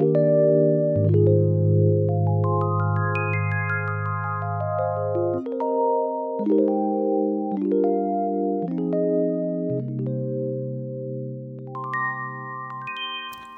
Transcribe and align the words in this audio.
thank 0.00 0.16
you. 0.16 0.29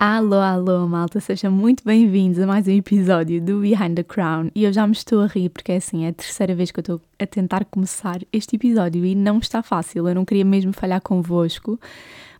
Alô, 0.04 0.40
alô, 0.40 0.88
malta, 0.88 1.20
sejam 1.20 1.52
muito 1.52 1.84
bem-vindos 1.84 2.40
a 2.40 2.44
mais 2.44 2.66
um 2.66 2.72
episódio 2.72 3.40
do 3.40 3.60
Behind 3.60 3.94
the 3.94 4.02
Crown. 4.02 4.50
E 4.52 4.64
eu 4.64 4.72
já 4.72 4.84
me 4.84 4.94
estou 4.94 5.20
a 5.20 5.28
rir 5.28 5.48
porque 5.48 5.70
é 5.70 5.76
assim, 5.76 6.04
é 6.04 6.08
a 6.08 6.12
terceira 6.12 6.56
vez 6.56 6.72
que 6.72 6.80
eu 6.80 6.82
estou 6.82 7.00
a 7.20 7.24
tentar 7.24 7.64
começar 7.66 8.18
este 8.32 8.56
episódio 8.56 9.06
e 9.06 9.14
não 9.14 9.38
está 9.38 9.62
fácil. 9.62 10.08
Eu 10.08 10.14
não 10.16 10.24
queria 10.24 10.44
mesmo 10.44 10.72
falhar 10.72 11.00
convosco, 11.00 11.78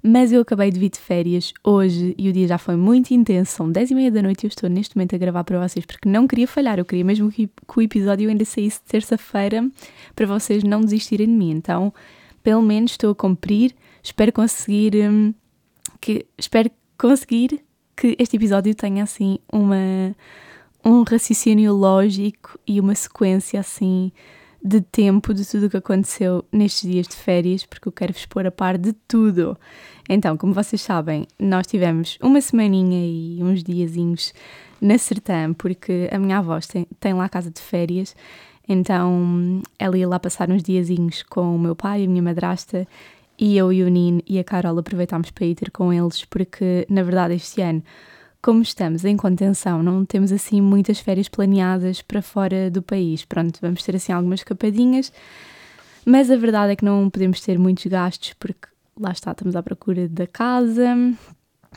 mas 0.02 0.32
eu 0.32 0.40
acabei 0.40 0.72
de 0.72 0.80
vir 0.80 0.88
de 0.88 0.98
férias 0.98 1.54
hoje 1.62 2.16
e 2.18 2.29
o 2.29 2.32
dia 2.32 2.48
já 2.48 2.58
foi 2.58 2.75
muito 2.75 3.12
intenso. 3.12 3.52
São 3.52 3.71
10 3.71 3.93
e 3.93 3.94
meia 3.94 4.10
da 4.10 4.22
noite 4.22 4.43
e 4.43 4.46
eu 4.46 4.49
estou 4.49 4.68
neste 4.68 4.96
momento 4.96 5.14
a 5.14 5.18
gravar 5.18 5.44
para 5.44 5.60
vocês 5.60 5.86
porque 5.86 6.08
não 6.08 6.26
queria 6.26 6.49
falhar. 6.49 6.80
Eu 6.80 6.85
queria 6.85 7.04
mesmo 7.04 7.30
que, 7.30 7.46
que 7.46 7.79
o 7.79 7.80
episódio 7.80 8.29
ainda 8.29 8.44
saísse 8.44 8.80
terça-feira 8.82 9.71
para 10.16 10.26
vocês 10.26 10.64
não 10.64 10.80
desistirem 10.80 11.29
de 11.29 11.32
mim. 11.32 11.52
Então, 11.52 11.94
pelo 12.43 12.60
menos 12.60 12.90
estou 12.90 13.13
a 13.13 13.14
cumprir. 13.14 13.72
Espero 14.02 14.32
conseguir. 14.32 14.96
Hum, 15.08 15.32
que, 16.00 16.26
espero 16.36 16.68
conseguir 17.02 17.64
que 17.96 18.14
este 18.16 18.36
episódio 18.36 18.72
tenha 18.76 19.02
assim 19.02 19.40
uma 19.52 20.14
um 20.84 21.02
raciocínio 21.02 21.74
lógico 21.74 22.56
e 22.64 22.79
uma 22.79 22.94
sequência 22.94 23.58
assim 23.58 24.12
de 24.62 24.80
tempo 24.80 25.34
de 25.34 25.44
tudo 25.44 25.66
o 25.66 25.70
que 25.70 25.76
aconteceu 25.76 26.44
nestes 26.52 26.88
dias 26.88 27.08
de 27.08 27.16
férias, 27.16 27.66
porque 27.66 27.88
eu 27.88 27.93
quero 27.93 28.12
vos 28.12 28.24
pôr 28.26 28.46
a 28.46 28.52
par 28.52 28.79
de 28.79 28.93
tudo. 28.93 29.58
Então, 30.08 30.36
como 30.36 30.52
vocês 30.52 30.80
sabem, 30.80 31.26
nós 31.36 31.66
tivemos 31.66 32.16
uma 32.22 32.41
semaninha 32.41 33.05
e 33.05 33.42
uns 33.42 33.64
diazinhos 33.64 34.32
na 34.80 34.96
Sertã, 34.96 35.52
porque 35.52 36.08
a 36.12 36.18
minha 36.20 36.38
avó 36.38 36.60
tem, 36.60 36.86
tem 37.00 37.14
lá 37.14 37.28
casa 37.28 37.50
de 37.50 37.60
férias, 37.60 38.14
então 38.68 39.60
ela 39.77 39.98
ia 39.98 40.06
lá 40.06 40.20
passar 40.20 40.48
uns 40.48 40.62
diazinhos 40.62 41.24
com 41.24 41.56
o 41.56 41.58
meu 41.58 41.74
pai 41.74 42.02
e 42.02 42.05
a 42.05 42.08
minha 42.08 42.22
madrasta 42.22 42.86
e 43.42 43.56
eu 43.56 43.72
e 43.72 43.82
o 43.82 43.88
Nino 43.88 44.22
e 44.24 44.38
a 44.38 44.44
Carol 44.44 44.78
aproveitámos 44.78 45.32
para 45.32 45.44
ir 45.44 45.56
ter 45.56 45.72
com 45.72 45.92
eles, 45.92 46.24
porque 46.24 46.86
na 46.88 47.02
verdade 47.02 47.34
este 47.34 47.60
ano, 47.60 47.82
como 48.40 48.62
estamos 48.62 49.04
em 49.04 49.16
contenção, 49.16 49.82
não 49.82 50.04
temos 50.04 50.30
assim 50.30 50.60
muitas 50.60 51.00
férias 51.00 51.28
planeadas 51.28 52.00
para 52.00 52.22
fora 52.22 52.70
do 52.70 52.80
país. 52.80 53.24
Pronto, 53.24 53.58
vamos 53.60 53.82
ter 53.82 53.96
assim 53.96 54.12
algumas 54.12 54.40
escapadinhas, 54.40 55.12
mas 56.06 56.30
a 56.30 56.36
verdade 56.36 56.74
é 56.74 56.76
que 56.76 56.84
não 56.84 57.10
podemos 57.10 57.40
ter 57.40 57.58
muitos 57.58 57.84
gastos, 57.86 58.32
porque 58.34 58.68
lá 58.96 59.10
está, 59.10 59.32
estamos 59.32 59.56
à 59.56 59.62
procura 59.62 60.08
da 60.08 60.28
casa 60.28 60.94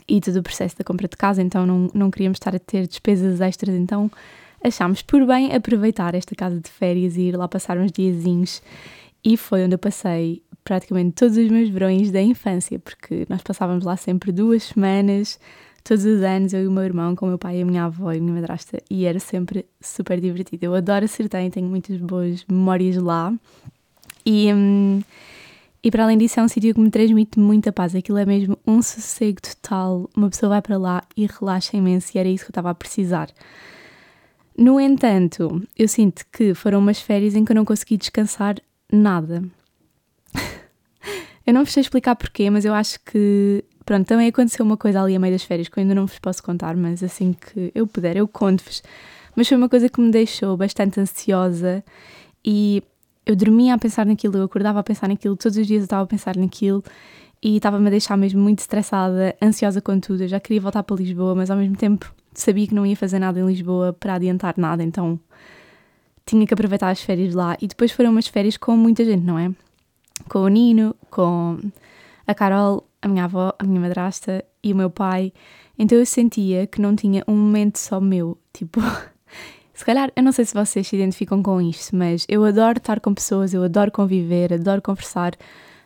e 0.07 0.21
todo 0.21 0.37
o 0.37 0.43
processo 0.43 0.77
da 0.77 0.83
compra 0.83 1.07
de 1.07 1.17
casa, 1.17 1.41
então 1.41 1.65
não, 1.65 1.89
não 1.95 2.11
queríamos 2.11 2.35
estar 2.35 2.55
a 2.55 2.59
ter 2.59 2.85
despesas 2.85 3.41
extras, 3.41 3.73
então 3.73 4.11
achámos 4.63 5.01
por 5.01 5.25
bem 5.25 5.51
aproveitar 5.55 6.13
esta 6.13 6.35
casa 6.35 6.59
de 6.59 6.69
férias 6.69 7.17
e 7.17 7.21
ir 7.21 7.35
lá 7.35 7.47
passar 7.47 7.75
uns 7.79 7.91
diazinhos 7.91 8.61
e 9.25 9.35
foi 9.35 9.65
onde 9.65 9.73
eu 9.73 9.79
passei 9.79 10.43
praticamente 10.65 11.13
todos 11.13 11.37
os 11.37 11.47
meus 11.47 11.69
verões 11.69 12.11
da 12.11 12.21
infância, 12.21 12.77
porque 12.79 13.25
nós 13.29 13.41
passávamos 13.41 13.85
lá 13.85 13.95
sempre 13.95 14.31
duas 14.31 14.63
semanas, 14.63 15.39
todos 15.83 16.03
os 16.03 16.23
anos, 16.23 16.51
eu 16.51 16.63
e 16.63 16.67
o 16.67 16.71
meu 16.71 16.83
irmão, 16.83 17.15
com 17.15 17.27
o 17.27 17.29
meu 17.29 17.37
pai, 17.37 17.61
a 17.61 17.65
minha 17.65 17.85
avó 17.85 18.11
e 18.11 18.17
a 18.17 18.19
minha 18.19 18.33
madrasta, 18.33 18.81
e 18.89 19.05
era 19.05 19.19
sempre 19.19 19.65
super 19.79 20.19
divertido. 20.19 20.65
Eu 20.65 20.73
adoro 20.73 21.07
Sertém, 21.07 21.51
tenho 21.51 21.69
muitas 21.69 21.97
boas 21.97 22.43
memórias 22.49 22.97
lá. 22.97 23.31
E, 24.25 24.51
hum, 24.51 25.03
e 25.83 25.91
para 25.91 26.03
além 26.03 26.17
disso, 26.17 26.39
é 26.39 26.43
um 26.43 26.47
sítio 26.47 26.73
que 26.73 26.79
me 26.79 26.89
transmite 26.89 27.39
muita 27.39 27.71
paz. 27.71 27.93
Aquilo 27.93 28.17
é 28.17 28.25
mesmo 28.25 28.57
um 28.65 28.81
sossego 28.81 29.39
total. 29.39 30.09
Uma 30.17 30.31
pessoa 30.31 30.49
vai 30.49 30.61
para 30.63 30.77
lá 30.79 31.03
e 31.15 31.27
relaxa 31.27 31.77
imenso, 31.77 32.11
e 32.15 32.17
era 32.17 32.27
isso 32.27 32.43
que 32.43 32.49
eu 32.49 32.53
estava 32.53 32.71
a 32.71 32.75
precisar. 32.75 33.29
No 34.57 34.79
entanto, 34.79 35.61
eu 35.77 35.87
sinto 35.87 36.25
que 36.31 36.55
foram 36.55 36.79
umas 36.79 36.99
férias 36.99 37.35
em 37.35 37.45
que 37.45 37.51
eu 37.51 37.55
não 37.55 37.65
consegui 37.65 37.97
descansar 37.97 38.55
nada. 38.91 39.43
Eu 41.45 41.53
não 41.53 41.63
vos 41.63 41.73
sei 41.73 41.81
explicar 41.81 42.15
porquê, 42.15 42.49
mas 42.49 42.65
eu 42.65 42.73
acho 42.73 42.99
que. 43.01 43.63
Pronto, 43.85 44.07
também 44.07 44.27
aconteceu 44.27 44.65
uma 44.65 44.77
coisa 44.77 45.01
ali 45.01 45.15
a 45.15 45.19
meio 45.19 45.33
das 45.33 45.43
férias 45.43 45.67
que 45.67 45.77
eu 45.77 45.81
ainda 45.81 45.93
não 45.93 46.07
vos 46.07 46.17
posso 46.17 46.41
contar, 46.41 46.75
mas 46.75 47.03
assim 47.03 47.33
que 47.33 47.71
eu 47.75 47.85
puder, 47.85 48.17
eu 48.17 48.27
conto-vos. 48.27 48.81
Mas 49.35 49.47
foi 49.47 49.57
uma 49.57 49.69
coisa 49.69 49.87
que 49.89 50.01
me 50.01 50.09
deixou 50.09 50.57
bastante 50.57 50.99
ansiosa 50.99 51.83
e 52.43 52.81
eu 53.25 53.35
dormia 53.35 53.73
a 53.75 53.77
pensar 53.77 54.05
naquilo, 54.05 54.37
eu 54.37 54.43
acordava 54.43 54.79
a 54.79 54.83
pensar 54.83 55.07
naquilo, 55.07 55.35
todos 55.35 55.57
os 55.57 55.67
dias 55.67 55.81
eu 55.81 55.85
estava 55.85 56.03
a 56.03 56.07
pensar 56.07 56.35
naquilo 56.35 56.83
e 57.43 57.57
estava-me 57.57 57.87
a 57.87 57.89
deixar 57.91 58.17
mesmo 58.17 58.41
muito 58.41 58.59
estressada, 58.59 59.35
ansiosa 59.41 59.81
com 59.81 59.99
tudo. 59.99 60.23
Eu 60.23 60.27
já 60.27 60.39
queria 60.39 60.61
voltar 60.61 60.81
para 60.81 60.95
Lisboa, 60.95 61.35
mas 61.35 61.51
ao 61.51 61.57
mesmo 61.57 61.75
tempo 61.75 62.11
sabia 62.33 62.65
que 62.67 62.73
não 62.73 62.85
ia 62.85 62.95
fazer 62.95 63.19
nada 63.19 63.39
em 63.39 63.45
Lisboa 63.45 63.93
para 63.93 64.15
adiantar 64.15 64.55
nada, 64.57 64.83
então 64.83 65.19
tinha 66.25 66.45
que 66.47 66.53
aproveitar 66.53 66.89
as 66.89 67.01
férias 67.01 67.33
lá. 67.35 67.55
E 67.61 67.67
depois 67.67 67.91
foram 67.91 68.11
umas 68.11 68.27
férias 68.27 68.57
com 68.57 68.75
muita 68.75 69.05
gente, 69.05 69.23
não 69.23 69.37
é? 69.37 69.51
Com 70.29 70.39
o 70.39 70.47
Nino, 70.47 70.95
com 71.09 71.59
a 72.25 72.33
Carol, 72.33 72.87
a 73.01 73.07
minha 73.07 73.25
avó, 73.25 73.53
a 73.59 73.63
minha 73.63 73.79
madrasta 73.79 74.43
e 74.63 74.73
o 74.73 74.75
meu 74.75 74.89
pai. 74.89 75.31
Então 75.77 75.97
eu 75.97 76.05
sentia 76.05 76.65
que 76.65 76.81
não 76.81 76.95
tinha 76.95 77.23
um 77.27 77.35
momento 77.35 77.77
só 77.77 77.99
meu. 77.99 78.37
Tipo, 78.53 78.81
se 79.73 79.85
calhar, 79.85 80.11
eu 80.15 80.23
não 80.23 80.31
sei 80.31 80.45
se 80.45 80.53
vocês 80.53 80.87
se 80.87 80.95
identificam 80.95 81.43
com 81.43 81.61
isto, 81.61 81.95
mas 81.95 82.25
eu 82.27 82.43
adoro 82.43 82.77
estar 82.77 82.99
com 82.99 83.13
pessoas, 83.13 83.53
eu 83.53 83.63
adoro 83.63 83.91
conviver, 83.91 84.53
adoro 84.53 84.81
conversar, 84.81 85.33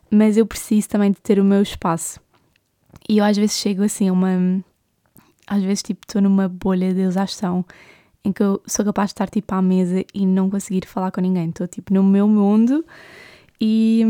mas 0.10 0.38
eu 0.38 0.46
preciso 0.46 0.90
também 0.90 1.12
de 1.12 1.22
ter 1.22 1.40
o 1.40 1.44
meu 1.44 1.62
espaço. 1.62 2.20
E 3.08 3.18
eu 3.18 3.26
às 3.26 3.38
vezes 3.38 3.58
chego 3.58 3.84
assim 3.84 4.10
a 4.10 4.14
uma. 4.14 4.64
Às 5.48 5.64
vezes, 5.64 5.82
tipo, 5.82 6.02
estou 6.08 6.22
numa 6.22 6.48
bolha 6.48 6.94
de 6.94 7.02
exaustão 7.02 7.66
em 8.24 8.32
que 8.32 8.44
eu 8.44 8.62
sou 8.68 8.86
capaz 8.86 9.10
de 9.10 9.14
estar, 9.14 9.30
tipo, 9.30 9.54
à 9.56 9.62
mesa 9.62 10.06
e 10.14 10.26
não 10.26 10.50
conseguir 10.50 10.86
falar 10.86 11.12
com 11.12 11.22
ninguém. 11.22 11.50
Estou, 11.50 11.68
tipo, 11.68 11.94
no 11.94 12.04
meu 12.04 12.28
mundo 12.28 12.86
e, 13.59 14.03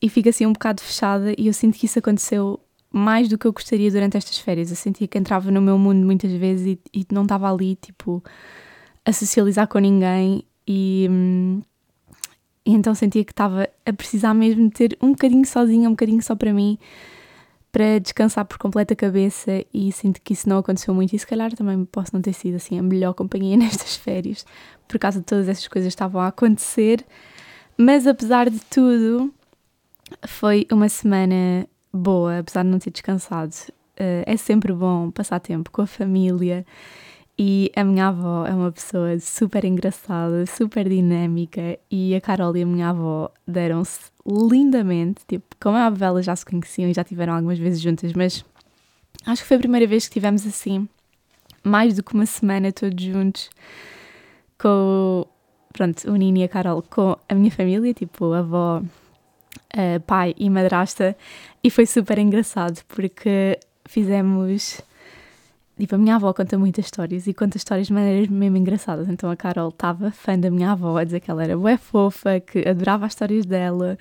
e 0.00 0.08
fico 0.08 0.28
assim 0.28 0.46
um 0.46 0.52
bocado 0.52 0.82
fechada 0.82 1.34
e 1.38 1.46
eu 1.46 1.52
sinto 1.54 1.78
que 1.78 1.86
isso 1.86 1.98
aconteceu 1.98 2.60
mais 2.92 3.28
do 3.28 3.36
que 3.36 3.46
eu 3.46 3.52
gostaria 3.52 3.90
durante 3.90 4.16
estas 4.16 4.38
férias. 4.38 4.70
Eu 4.70 4.76
sentia 4.76 5.08
que 5.08 5.18
entrava 5.18 5.50
no 5.50 5.60
meu 5.60 5.76
mundo 5.76 6.04
muitas 6.04 6.30
vezes 6.30 6.78
e, 6.92 7.00
e 7.00 7.06
não 7.12 7.22
estava 7.22 7.52
ali, 7.52 7.74
tipo, 7.76 8.22
a 9.04 9.12
socializar 9.12 9.66
com 9.66 9.78
ninguém 9.78 10.44
e, 10.66 11.08
e 12.64 12.72
então 12.72 12.94
sentia 12.94 13.24
que 13.24 13.32
estava 13.32 13.68
a 13.84 13.92
precisar 13.92 14.32
mesmo 14.32 14.68
de 14.68 14.70
ter 14.70 14.98
um 15.02 15.10
bocadinho 15.10 15.44
sozinha, 15.44 15.88
um 15.88 15.92
bocadinho 15.92 16.22
só 16.22 16.36
para 16.36 16.52
mim, 16.52 16.78
para 17.72 17.98
descansar 17.98 18.44
por 18.44 18.58
completa 18.58 18.94
cabeça 18.94 19.64
e 19.74 19.90
sinto 19.90 20.22
que 20.22 20.32
isso 20.32 20.48
não 20.48 20.58
aconteceu 20.58 20.94
muito 20.94 21.16
e 21.16 21.18
se 21.18 21.26
calhar 21.26 21.52
também 21.52 21.84
posso 21.86 22.14
não 22.14 22.22
ter 22.22 22.32
sido 22.32 22.54
assim 22.54 22.78
a 22.78 22.82
melhor 22.82 23.14
companhia 23.14 23.56
nestas 23.58 23.96
férias, 23.96 24.46
por 24.86 24.98
causa 24.98 25.18
de 25.18 25.26
todas 25.26 25.48
essas 25.48 25.66
coisas 25.66 25.88
que 25.88 25.94
estavam 25.96 26.20
a 26.20 26.28
acontecer. 26.28 27.04
Mas 27.76 28.06
apesar 28.06 28.48
de 28.48 28.60
tudo, 28.60 29.32
foi 30.26 30.66
uma 30.70 30.88
semana 30.88 31.66
boa, 31.92 32.38
apesar 32.38 32.62
de 32.62 32.68
não 32.68 32.78
ter 32.78 32.90
descansado. 32.90 33.54
Uh, 33.94 34.26
é 34.26 34.36
sempre 34.36 34.72
bom 34.72 35.10
passar 35.10 35.38
tempo 35.38 35.70
com 35.70 35.82
a 35.82 35.86
família 35.86 36.66
e 37.38 37.70
a 37.74 37.82
minha 37.82 38.08
avó 38.08 38.46
é 38.46 38.54
uma 38.54 38.70
pessoa 38.70 39.18
super 39.18 39.64
engraçada, 39.64 40.46
super 40.46 40.88
dinâmica 40.88 41.78
e 41.90 42.14
a 42.14 42.20
Carol 42.20 42.56
e 42.56 42.62
a 42.62 42.66
minha 42.66 42.90
avó 42.90 43.30
deram-se 43.46 44.10
lindamente. 44.26 45.22
Tipo, 45.26 45.44
como 45.60 45.76
a 45.76 45.86
avó 45.86 46.20
já 46.22 46.34
se 46.36 46.46
conheciam 46.46 46.88
e 46.88 46.94
já 46.94 47.02
tiveram 47.02 47.34
algumas 47.34 47.58
vezes 47.58 47.80
juntas, 47.80 48.12
mas 48.12 48.44
acho 49.26 49.42
que 49.42 49.48
foi 49.48 49.56
a 49.56 49.60
primeira 49.60 49.86
vez 49.86 50.06
que 50.06 50.14
tivemos 50.14 50.46
assim, 50.46 50.88
mais 51.62 51.96
do 51.96 52.04
que 52.04 52.14
uma 52.14 52.26
semana 52.26 52.72
todos 52.72 53.04
juntos, 53.04 53.50
com 54.56 55.26
pronto, 55.74 56.10
o 56.10 56.16
e 56.16 56.44
a 56.44 56.48
Carol 56.48 56.82
com 56.82 57.16
a 57.28 57.34
minha 57.34 57.50
família, 57.50 57.92
tipo 57.92 58.32
avó, 58.32 58.80
uh, 58.80 60.00
pai 60.06 60.34
e 60.38 60.48
madrasta, 60.48 61.16
e 61.62 61.68
foi 61.68 61.84
super 61.84 62.18
engraçado 62.18 62.80
porque 62.88 63.58
fizemos. 63.84 64.80
Tipo, 65.76 65.96
a 65.96 65.98
minha 65.98 66.14
avó 66.14 66.32
conta 66.32 66.56
muitas 66.56 66.84
histórias 66.84 67.26
e 67.26 67.34
conta 67.34 67.56
histórias 67.56 67.88
de 67.88 67.92
maneiras 67.92 68.28
mesmo 68.28 68.56
engraçadas. 68.56 69.08
Então 69.08 69.28
a 69.28 69.34
Carol 69.34 69.70
estava 69.70 70.12
fã 70.12 70.38
da 70.38 70.48
minha 70.48 70.70
avó, 70.70 70.96
a 70.96 71.02
dizer 71.02 71.18
que 71.18 71.28
ela 71.28 71.42
era 71.42 71.58
bué 71.58 71.76
fofa, 71.76 72.38
que 72.38 72.60
adorava 72.68 73.06
as 73.06 73.12
histórias 73.12 73.44
dela. 73.44 73.98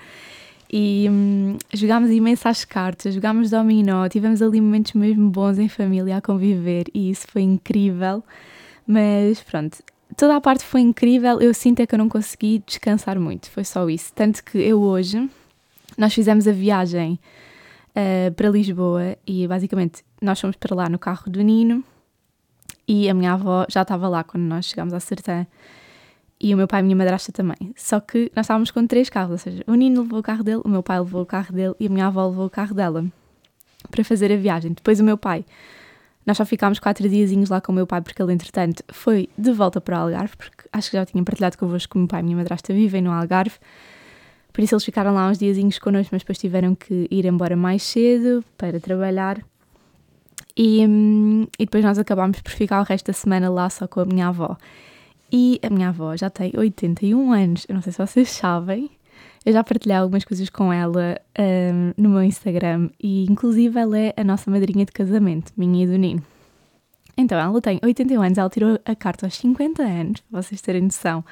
E 0.72 1.08
hum, 1.10 1.58
jogámos 1.74 2.12
imensas 2.12 2.64
cartas, 2.64 3.16
jogámos 3.16 3.50
dominó, 3.50 4.08
tivemos 4.08 4.40
ali 4.40 4.62
momentos 4.62 4.94
mesmo 4.94 5.32
bons 5.32 5.58
em 5.58 5.68
família 5.68 6.18
a 6.18 6.22
conviver 6.22 6.86
e 6.94 7.10
isso 7.10 7.26
foi 7.28 7.42
incrível. 7.42 8.24
Mas 8.86 9.42
pronto, 9.42 9.80
toda 10.16 10.36
a 10.36 10.42
parte 10.42 10.64
foi 10.64 10.82
incrível, 10.82 11.42
eu 11.42 11.54
sinto 11.54 11.82
é 11.82 11.88
que 11.88 11.96
eu 11.96 12.00
não 12.00 12.10
consegui 12.10 12.64
descansar 12.66 13.20
muito, 13.20 13.50
foi 13.50 13.64
só 13.64 13.90
isso. 13.90 14.12
Tanto 14.14 14.44
que 14.44 14.58
eu 14.58 14.82
hoje, 14.82 15.30
nós 15.98 16.14
fizemos 16.14 16.48
a 16.48 16.52
viagem 16.52 17.20
uh, 17.90 18.32
para 18.34 18.50
Lisboa 18.50 19.18
e 19.26 19.48
basicamente 19.48 20.04
nós 20.22 20.40
fomos 20.40 20.56
para 20.56 20.76
lá 20.76 20.90
no 20.90 21.00
carro 21.00 21.30
do 21.30 21.42
Nino 21.42 21.84
e 22.88 23.10
a 23.10 23.14
minha 23.14 23.34
avó 23.34 23.66
já 23.70 23.82
estava 23.82 24.08
lá 24.08 24.24
quando 24.24 24.44
nós 24.44 24.66
chegámos 24.66 24.94
à 24.94 25.00
Sertã 25.00 25.46
e 26.40 26.54
o 26.54 26.58
meu 26.58 26.68
pai 26.68 26.80
e 26.80 26.82
a 26.82 26.84
minha 26.84 26.96
madrasta 26.96 27.32
também. 27.32 27.74
Só 27.76 28.00
que 28.00 28.32
nós 28.36 28.46
estávamos 28.46 28.72
com 28.72 28.86
três 28.86 29.10
carros, 29.10 29.32
ou 29.32 29.38
seja, 29.38 29.64
o 29.66 29.76
Nino 29.76 30.02
levou 30.02 30.20
o 30.20 30.24
carro 30.24 30.44
dele, 30.44 30.62
o 30.66 30.70
meu 30.70 30.84
pai 30.84 31.00
levou 31.00 31.22
o 31.22 31.26
carro 31.26 31.54
dele 31.54 31.74
e 31.80 31.88
a 31.88 31.90
minha 31.90 32.08
avó 32.08 32.28
levou 32.28 32.46
o 32.46 32.50
carro 32.50 32.76
dela 32.76 33.06
para 33.90 34.04
fazer 34.04 34.32
a 34.32 34.36
viagem. 34.36 34.74
Depois 34.74 35.00
o 35.00 35.04
meu 35.04 35.18
pai 35.18 35.46
Nós 36.26 36.38
só 36.38 36.46
ficámos 36.46 36.80
quatro 36.80 37.08
diazinhos 37.08 37.50
lá 37.50 37.60
com 37.60 37.72
o 37.72 37.76
meu 37.76 37.86
pai, 37.86 38.02
porque 38.02 38.22
ele, 38.22 38.34
entretanto, 38.34 38.84
foi 38.92 39.30
de 39.38 39.52
volta 39.52 39.82
para 39.82 39.98
o 39.98 40.02
Algarve, 40.02 40.38
porque 40.38 40.64
acho 40.72 40.90
que 40.90 40.98
já 40.98 41.06
tinha 41.06 41.24
partilhado 41.24 41.58
convosco 41.58 41.92
que 41.92 41.98
o 41.98 42.00
meu 42.00 42.08
pai 42.08 42.20
e 42.20 42.22
a 42.22 42.24
minha 42.24 42.38
madrasta 42.38 42.74
vivem 42.74 43.02
no 43.02 43.12
Algarve. 43.12 43.58
Por 44.54 44.62
isso 44.62 44.76
eles 44.76 44.86
ficaram 44.86 45.14
lá 45.14 45.30
uns 45.30 45.38
diazinhos 45.38 45.80
connosco, 45.80 46.10
mas 46.14 46.22
depois 46.22 46.38
tiveram 46.38 46.76
que 46.76 47.08
ir 47.10 47.26
embora 47.26 47.56
mais 47.56 47.84
cedo 47.84 48.44
para 48.58 48.80
trabalhar. 48.80 49.44
E, 50.56 50.86
hum, 50.88 51.48
e 51.58 51.66
depois 51.66 51.84
nós 51.84 51.98
acabámos 51.98 52.40
por 52.40 52.52
ficar 52.52 52.80
o 52.80 52.84
resto 52.84 53.08
da 53.08 53.14
semana 53.14 53.50
lá 53.50 53.70
só 53.70 53.88
com 53.88 54.00
a 54.02 54.06
minha 54.06 54.28
avó. 54.28 54.56
E 55.32 55.60
a 55.64 55.70
minha 55.70 55.90
avó 55.90 56.16
já 56.16 56.30
tem 56.30 56.52
81 56.56 57.34
anos, 57.34 57.66
eu 57.68 57.74
não 57.74 57.82
sei 57.82 57.92
se 57.92 57.98
vocês 57.98 58.30
sabem, 58.30 58.92
eu 59.46 59.52
já 59.52 59.64
partilhei 59.64 59.98
algumas 59.98 60.24
coisas 60.24 60.50
com 60.50 60.72
ela 60.72 61.20
um, 61.38 62.02
no 62.02 62.10
meu 62.10 62.24
Instagram 62.24 62.90
e, 63.02 63.26
inclusive, 63.30 63.78
ela 63.78 63.98
é 63.98 64.14
a 64.16 64.24
nossa 64.24 64.50
madrinha 64.50 64.86
de 64.86 64.92
casamento, 64.92 65.52
minha 65.58 65.84
e 65.84 65.88
do 65.88 65.98
Nino. 65.98 66.24
Então, 67.18 67.38
ela 67.38 67.62
tem 67.62 67.80
81 67.84 68.22
anos, 68.22 68.38
ela 68.38 68.50
tirou 68.50 68.80
a 68.86 68.96
carta 68.96 69.26
aos 69.26 69.36
50 69.36 69.84
anos, 69.84 70.22
para 70.22 70.42
vocês 70.42 70.62
terem 70.62 70.84
noção. 70.84 71.24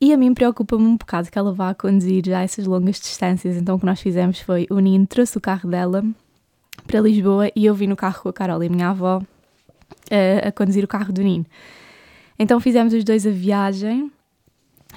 E 0.00 0.12
a 0.12 0.16
mim 0.16 0.34
preocupa-me 0.34 0.84
um 0.84 0.96
bocado 0.96 1.30
que 1.30 1.38
ela 1.38 1.52
vá 1.52 1.74
conduzir 1.74 2.22
já 2.26 2.42
essas 2.42 2.66
longas 2.66 3.00
distâncias. 3.00 3.56
Então, 3.56 3.76
o 3.76 3.80
que 3.80 3.86
nós 3.86 4.00
fizemos 4.00 4.40
foi 4.40 4.66
o 4.68 4.78
Nino 4.78 5.06
trouxe 5.06 5.38
o 5.38 5.40
carro 5.40 5.70
dela 5.70 6.04
para 6.86 7.00
Lisboa 7.00 7.50
e 7.54 7.64
eu 7.64 7.74
vim 7.74 7.86
no 7.86 7.96
carro 7.96 8.22
com 8.22 8.28
a 8.28 8.32
Carol 8.32 8.62
e 8.62 8.66
a 8.66 8.70
minha 8.70 8.88
avó 8.90 9.22
a, 10.10 10.48
a 10.48 10.52
conduzir 10.52 10.84
o 10.84 10.88
carro 10.88 11.12
do 11.12 11.22
Nino. 11.22 11.46
Então, 12.38 12.60
fizemos 12.60 12.92
os 12.92 13.04
dois 13.04 13.26
a 13.26 13.30
viagem 13.30 14.10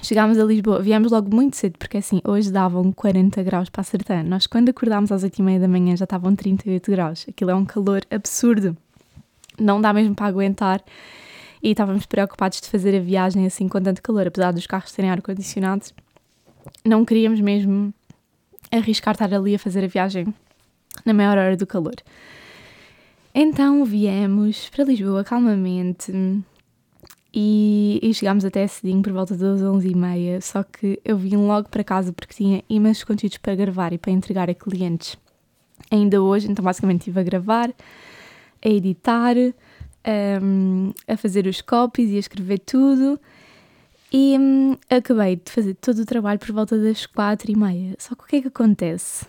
Chegámos 0.02 0.38
a 0.38 0.44
Lisboa, 0.44 0.80
viemos 0.80 1.10
logo 1.10 1.34
muito 1.34 1.56
cedo, 1.56 1.78
porque 1.78 1.96
assim, 1.96 2.20
hoje 2.24 2.52
davam 2.52 2.92
40 2.92 3.42
graus 3.42 3.68
para 3.68 3.80
acertar. 3.80 4.24
Nós, 4.24 4.46
quando 4.46 4.68
acordámos 4.68 5.10
às 5.10 5.22
8 5.22 5.38
e 5.38 5.42
meia 5.42 5.60
da 5.60 5.66
manhã, 5.66 5.96
já 5.96 6.04
estavam 6.04 6.34
38 6.34 6.90
graus. 6.90 7.26
Aquilo 7.28 7.50
é 7.50 7.54
um 7.54 7.64
calor 7.64 8.02
absurdo. 8.10 8.76
Não 9.58 9.80
dá 9.80 9.92
mesmo 9.92 10.14
para 10.14 10.26
aguentar. 10.26 10.82
E 11.62 11.70
estávamos 11.70 12.06
preocupados 12.06 12.60
de 12.60 12.68
fazer 12.68 12.96
a 12.96 13.00
viagem 13.00 13.46
assim 13.46 13.66
com 13.66 13.80
tanto 13.80 14.02
calor, 14.02 14.26
apesar 14.26 14.52
dos 14.52 14.66
carros 14.66 14.92
terem 14.92 15.10
ar-condicionado. 15.10 15.86
Não 16.84 17.04
queríamos 17.04 17.40
mesmo 17.40 17.92
arriscar 18.70 19.14
estar 19.14 19.32
ali 19.32 19.54
a 19.54 19.58
fazer 19.58 19.84
a 19.84 19.88
viagem 19.88 20.32
na 21.04 21.14
maior 21.14 21.38
hora 21.38 21.56
do 21.56 21.66
calor. 21.66 21.96
Então 23.34 23.84
viemos 23.84 24.68
para 24.68 24.84
Lisboa 24.84 25.24
calmamente 25.24 26.12
e, 27.38 28.00
e 28.02 28.14
chegámos 28.14 28.46
até 28.46 28.66
cedinho 28.66 29.02
por 29.02 29.12
volta 29.12 29.36
das 29.36 29.60
11h30, 29.60 30.40
só 30.40 30.62
que 30.62 30.98
eu 31.04 31.18
vim 31.18 31.36
logo 31.36 31.68
para 31.68 31.84
casa 31.84 32.10
porque 32.10 32.32
tinha 32.32 32.64
imensos 32.66 33.04
conteúdos 33.04 33.36
para 33.36 33.54
gravar 33.54 33.92
e 33.92 33.98
para 33.98 34.10
entregar 34.10 34.48
a 34.48 34.54
clientes 34.54 35.18
ainda 35.90 36.22
hoje, 36.22 36.50
então 36.50 36.64
basicamente 36.64 37.00
estive 37.00 37.20
a 37.20 37.22
gravar, 37.22 37.74
a 38.64 38.68
editar, 38.70 39.36
um, 40.42 40.94
a 41.06 41.14
fazer 41.18 41.46
os 41.46 41.60
copies 41.60 42.10
e 42.10 42.16
a 42.16 42.20
escrever 42.20 42.58
tudo 42.60 43.20
e 44.10 44.34
um, 44.38 44.78
acabei 44.88 45.36
de 45.36 45.50
fazer 45.50 45.74
todo 45.74 45.98
o 45.98 46.06
trabalho 46.06 46.38
por 46.38 46.52
volta 46.52 46.78
das 46.78 47.04
quatro 47.04 47.50
e 47.50 47.54
meia. 47.54 47.96
Só 47.98 48.14
que 48.14 48.24
o 48.24 48.26
que 48.26 48.36
é 48.36 48.40
que 48.40 48.48
acontece? 48.48 49.26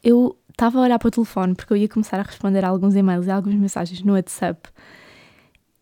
Eu 0.00 0.36
estava 0.48 0.78
a 0.78 0.82
olhar 0.82 0.98
para 1.00 1.08
o 1.08 1.10
telefone 1.10 1.56
porque 1.56 1.72
eu 1.72 1.76
ia 1.76 1.88
começar 1.88 2.20
a 2.20 2.22
responder 2.22 2.64
a 2.64 2.68
alguns 2.68 2.94
e-mails 2.94 3.26
e 3.26 3.32
algumas 3.32 3.58
mensagens 3.58 4.00
no 4.04 4.12
WhatsApp 4.12 4.70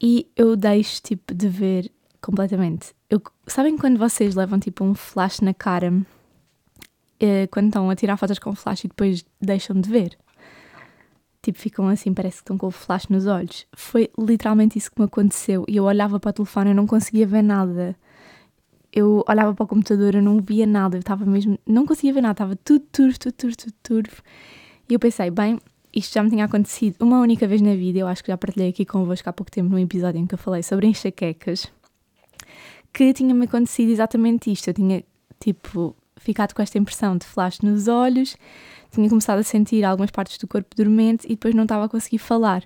e 0.00 0.30
eu 0.36 0.56
deixo 0.56 1.02
tipo 1.02 1.34
de 1.34 1.48
ver 1.48 1.90
completamente. 2.20 2.94
Eu, 3.08 3.22
sabem 3.46 3.76
quando 3.76 3.98
vocês 3.98 4.34
levam 4.34 4.58
tipo 4.58 4.84
um 4.84 4.94
flash 4.94 5.40
na 5.40 5.54
cara 5.54 5.92
eh, 7.20 7.46
quando 7.48 7.66
estão 7.66 7.90
a 7.90 7.96
tirar 7.96 8.16
fotos 8.16 8.38
com 8.38 8.54
flash 8.54 8.84
e 8.84 8.88
depois 8.88 9.24
deixam 9.40 9.80
de 9.80 9.90
ver? 9.90 10.16
Tipo, 11.42 11.58
ficam 11.58 11.88
assim, 11.88 12.12
parece 12.12 12.36
que 12.36 12.42
estão 12.42 12.58
com 12.58 12.66
o 12.66 12.70
flash 12.70 13.08
nos 13.08 13.26
olhos. 13.26 13.66
Foi 13.74 14.10
literalmente 14.18 14.78
isso 14.78 14.90
que 14.90 15.00
me 15.00 15.06
aconteceu. 15.06 15.64
E 15.68 15.76
eu 15.76 15.84
olhava 15.84 16.18
para 16.18 16.30
o 16.30 16.32
telefone 16.32 16.70
e 16.70 16.74
não 16.74 16.86
conseguia 16.86 17.26
ver 17.26 17.42
nada. 17.42 17.96
Eu 18.92 19.24
olhava 19.28 19.54
para 19.54 19.64
o 19.64 19.66
computador 19.66 20.14
e 20.14 20.20
não 20.20 20.40
via 20.40 20.66
nada. 20.66 20.96
Eu 20.96 21.00
estava 21.00 21.24
mesmo. 21.24 21.58
Não 21.66 21.86
conseguia 21.86 22.12
ver 22.12 22.22
nada. 22.22 22.32
Estava 22.32 22.56
tudo 22.56 22.84
turvo, 22.92 23.18
tudo 23.18 23.32
turvo, 23.32 23.56
tudo 23.56 23.74
turvo. 23.82 24.22
E 24.88 24.94
eu 24.94 24.98
pensei, 24.98 25.30
bem, 25.30 25.60
isto 25.98 26.14
já 26.14 26.22
me 26.22 26.30
tinha 26.30 26.44
acontecido 26.44 27.02
uma 27.02 27.20
única 27.20 27.46
vez 27.46 27.60
na 27.60 27.74
vida, 27.74 27.98
eu 27.98 28.06
acho 28.06 28.22
que 28.22 28.30
já 28.30 28.36
partilhei 28.38 28.70
aqui 28.70 28.84
convosco 28.84 29.28
há 29.28 29.32
pouco 29.32 29.50
tempo 29.50 29.68
num 29.68 29.78
episódio 29.78 30.20
em 30.20 30.26
que 30.26 30.34
eu 30.34 30.38
falei 30.38 30.62
sobre 30.62 30.86
enxaquecas, 30.86 31.66
que 32.92 33.12
tinha-me 33.12 33.44
acontecido 33.44 33.90
exatamente 33.90 34.50
isto. 34.50 34.68
Eu 34.68 34.74
tinha, 34.74 35.04
tipo, 35.40 35.94
ficado 36.16 36.54
com 36.54 36.62
esta 36.62 36.78
impressão 36.78 37.16
de 37.16 37.26
flash 37.26 37.60
nos 37.60 37.88
olhos, 37.88 38.36
tinha 38.90 39.08
começado 39.08 39.38
a 39.38 39.42
sentir 39.42 39.84
algumas 39.84 40.10
partes 40.10 40.38
do 40.38 40.46
corpo 40.46 40.74
dormente 40.76 41.26
e 41.26 41.30
depois 41.30 41.54
não 41.54 41.64
estava 41.64 41.84
a 41.84 41.88
conseguir 41.88 42.18
falar. 42.18 42.64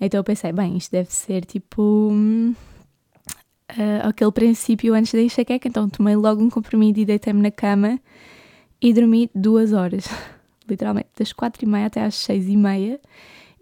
Então 0.00 0.18
eu 0.18 0.24
pensei, 0.24 0.52
bem, 0.52 0.76
isto 0.76 0.90
deve 0.90 1.12
ser 1.12 1.44
tipo 1.44 2.10
uh, 2.12 2.54
aquele 4.02 4.32
princípio 4.32 4.94
antes 4.94 5.12
da 5.12 5.20
enxaqueca, 5.20 5.68
então 5.68 5.88
tomei 5.88 6.16
logo 6.16 6.42
um 6.42 6.48
comprimido 6.48 6.98
e 6.98 7.04
deitei-me 7.04 7.42
na 7.42 7.50
cama 7.50 8.00
e 8.80 8.92
dormi 8.92 9.30
duas 9.34 9.72
horas. 9.72 10.08
literalmente 10.70 11.08
das 11.18 11.32
quatro 11.32 11.64
e 11.64 11.68
meia 11.68 11.86
até 11.86 12.02
às 12.02 12.14
seis 12.14 12.48
e 12.48 12.56
meia 12.56 13.00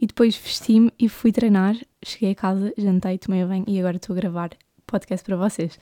e 0.00 0.06
depois 0.06 0.37
vesti-me 0.37 0.93
e 0.99 1.08
fui 1.08 1.32
treinar. 1.32 1.76
Cheguei 2.05 2.32
a 2.32 2.34
casa, 2.34 2.72
jantei, 2.76 3.19
tomei 3.19 3.44
banho 3.44 3.64
e 3.66 3.78
agora 3.78 3.96
estou 3.96 4.14
a 4.14 4.16
gravar 4.16 4.50
podcast 4.87 5.25
para 5.25 5.37
vocês. 5.37 5.78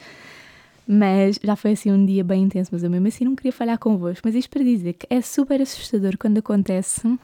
Mas 0.87 1.39
já 1.43 1.57
foi 1.57 1.73
assim 1.73 1.91
um 1.91 2.07
dia 2.07 2.23
bem 2.23 2.45
intenso, 2.45 2.71
mas 2.73 2.83
eu 2.83 2.91
mesmo 2.91 3.09
assim 3.09 3.25
não 3.25 3.35
queria 3.35 3.53
falhar 3.53 3.79
convosco. 3.79 4.23
Mas 4.25 4.35
isto 4.35 4.49
para 4.51 4.63
dizer 4.63 4.95
que 4.95 5.07
é 5.11 5.21
super 5.21 5.61
assustador 5.61 6.17
quando 6.17 6.39
acontece 6.39 7.19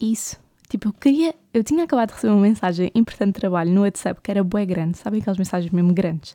isso. 0.00 0.36
Tipo, 0.68 0.88
eu 0.88 0.92
queria. 0.94 1.34
Eu 1.52 1.62
tinha 1.62 1.84
acabado 1.84 2.08
de 2.08 2.14
receber 2.14 2.32
uma 2.32 2.42
mensagem 2.42 2.90
importante 2.94 3.34
de 3.34 3.40
trabalho 3.40 3.70
no 3.70 3.82
WhatsApp 3.82 4.20
que 4.20 4.30
era 4.30 4.42
bué 4.42 4.64
grande, 4.64 4.98
sabem 4.98 5.20
aquelas 5.20 5.38
mensagens 5.38 5.70
mesmo 5.70 5.92
grandes? 5.92 6.34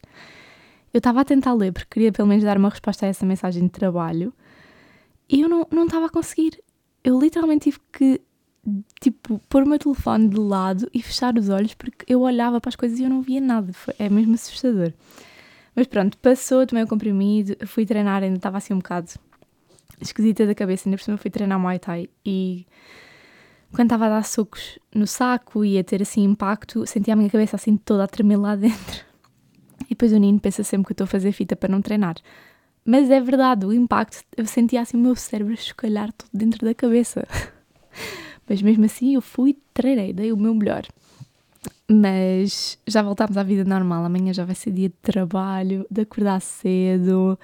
Eu 0.93 0.99
estava 0.99 1.21
a 1.21 1.25
tentar 1.25 1.53
ler 1.53 1.73
porque 1.73 1.87
queria 1.89 2.11
pelo 2.11 2.27
menos 2.27 2.43
dar 2.43 2.57
uma 2.57 2.69
resposta 2.69 3.05
a 3.05 3.09
essa 3.09 3.25
mensagem 3.25 3.63
de 3.63 3.69
trabalho 3.69 4.33
e 5.29 5.41
eu 5.41 5.49
não 5.49 5.85
estava 5.85 6.07
a 6.07 6.09
conseguir. 6.09 6.61
Eu 7.03 7.19
literalmente 7.19 7.65
tive 7.65 7.79
que, 7.93 8.21
tipo, 8.99 9.39
pôr 9.47 9.63
o 9.63 9.69
meu 9.69 9.77
telefone 9.77 10.27
de 10.27 10.37
lado 10.37 10.89
e 10.93 11.01
fechar 11.01 11.37
os 11.37 11.49
olhos 11.49 11.73
porque 11.75 12.11
eu 12.11 12.21
olhava 12.21 12.59
para 12.59 12.69
as 12.69 12.75
coisas 12.75 12.99
e 12.99 13.03
eu 13.03 13.09
não 13.09 13.21
via 13.21 13.39
nada. 13.39 13.71
Foi, 13.71 13.93
é 13.99 14.09
mesmo 14.09 14.33
assustador. 14.33 14.91
Mas 15.75 15.87
pronto, 15.87 16.17
passou, 16.17 16.65
tomei 16.65 16.83
o 16.83 16.87
comprimido, 16.87 17.55
fui 17.67 17.85
treinar, 17.85 18.23
ainda 18.23 18.37
estava 18.37 18.57
assim 18.57 18.73
um 18.73 18.79
bocado 18.79 19.11
esquisita 20.01 20.45
da 20.45 20.55
cabeça, 20.55 20.87
ainda 20.87 20.97
por 20.97 21.03
cima 21.03 21.17
fui 21.17 21.29
treinar 21.29 21.59
Muay 21.59 21.77
Thai 21.77 22.09
e 22.25 22.65
quando 23.71 23.85
estava 23.87 24.07
a 24.07 24.09
dar 24.09 24.25
socos 24.25 24.79
no 24.93 25.05
saco 25.05 25.63
e 25.63 25.77
a 25.77 25.83
ter 25.83 26.01
assim 26.01 26.23
impacto, 26.23 26.85
sentia 26.87 27.13
a 27.13 27.17
minha 27.17 27.29
cabeça 27.29 27.55
assim 27.55 27.77
toda 27.77 28.03
a 28.03 28.07
tremer 28.07 28.37
lá 28.37 28.55
dentro. 28.57 29.05
E 29.85 29.89
depois 29.89 30.11
o 30.11 30.17
Nino 30.17 30.39
pensa 30.39 30.63
sempre 30.63 30.87
que 30.87 30.91
eu 30.91 30.95
estou 30.95 31.05
a 31.05 31.07
fazer 31.07 31.31
fita 31.31 31.55
para 31.55 31.69
não 31.69 31.81
treinar. 31.81 32.15
Mas 32.85 33.09
é 33.09 33.19
verdade, 33.19 33.65
o 33.65 33.73
impacto, 33.73 34.23
eu 34.35 34.45
sentia 34.45 34.81
assim 34.81 34.97
o 34.97 34.99
meu 34.99 35.15
cérebro 35.15 35.53
escalhar 35.53 36.11
tudo 36.13 36.29
dentro 36.33 36.65
da 36.65 36.73
cabeça. 36.73 37.27
Mas 38.47 38.61
mesmo 38.61 38.85
assim 38.85 39.13
eu 39.15 39.21
fui, 39.21 39.57
treinei, 39.73 40.11
dei 40.11 40.31
o 40.31 40.37
meu 40.37 40.53
melhor. 40.55 40.83
Mas 41.87 42.79
já 42.87 43.01
voltámos 43.01 43.37
à 43.37 43.43
vida 43.43 43.63
normal. 43.63 44.03
Amanhã 44.03 44.33
já 44.33 44.45
vai 44.45 44.55
ser 44.55 44.71
dia 44.71 44.89
de 44.89 44.95
trabalho, 45.01 45.85
de 45.89 46.01
acordar 46.01 46.39
cedo. 46.41 47.37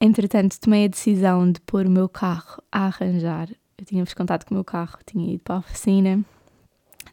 Entretanto, 0.00 0.58
tomei 0.60 0.84
a 0.84 0.88
decisão 0.88 1.50
de 1.50 1.60
pôr 1.60 1.86
o 1.86 1.90
meu 1.90 2.08
carro 2.08 2.62
a 2.70 2.86
arranjar. 2.86 3.48
Eu 3.78 3.84
tinha-vos 3.84 4.14
contado 4.14 4.44
que 4.44 4.50
o 4.50 4.54
meu 4.54 4.64
carro 4.64 4.98
tinha 5.06 5.34
ido 5.34 5.42
para 5.42 5.56
a 5.56 5.58
oficina. 5.58 6.24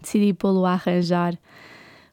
Decidi 0.01 0.33
pô-lo 0.33 0.65
a 0.65 0.73
arranjar 0.73 1.37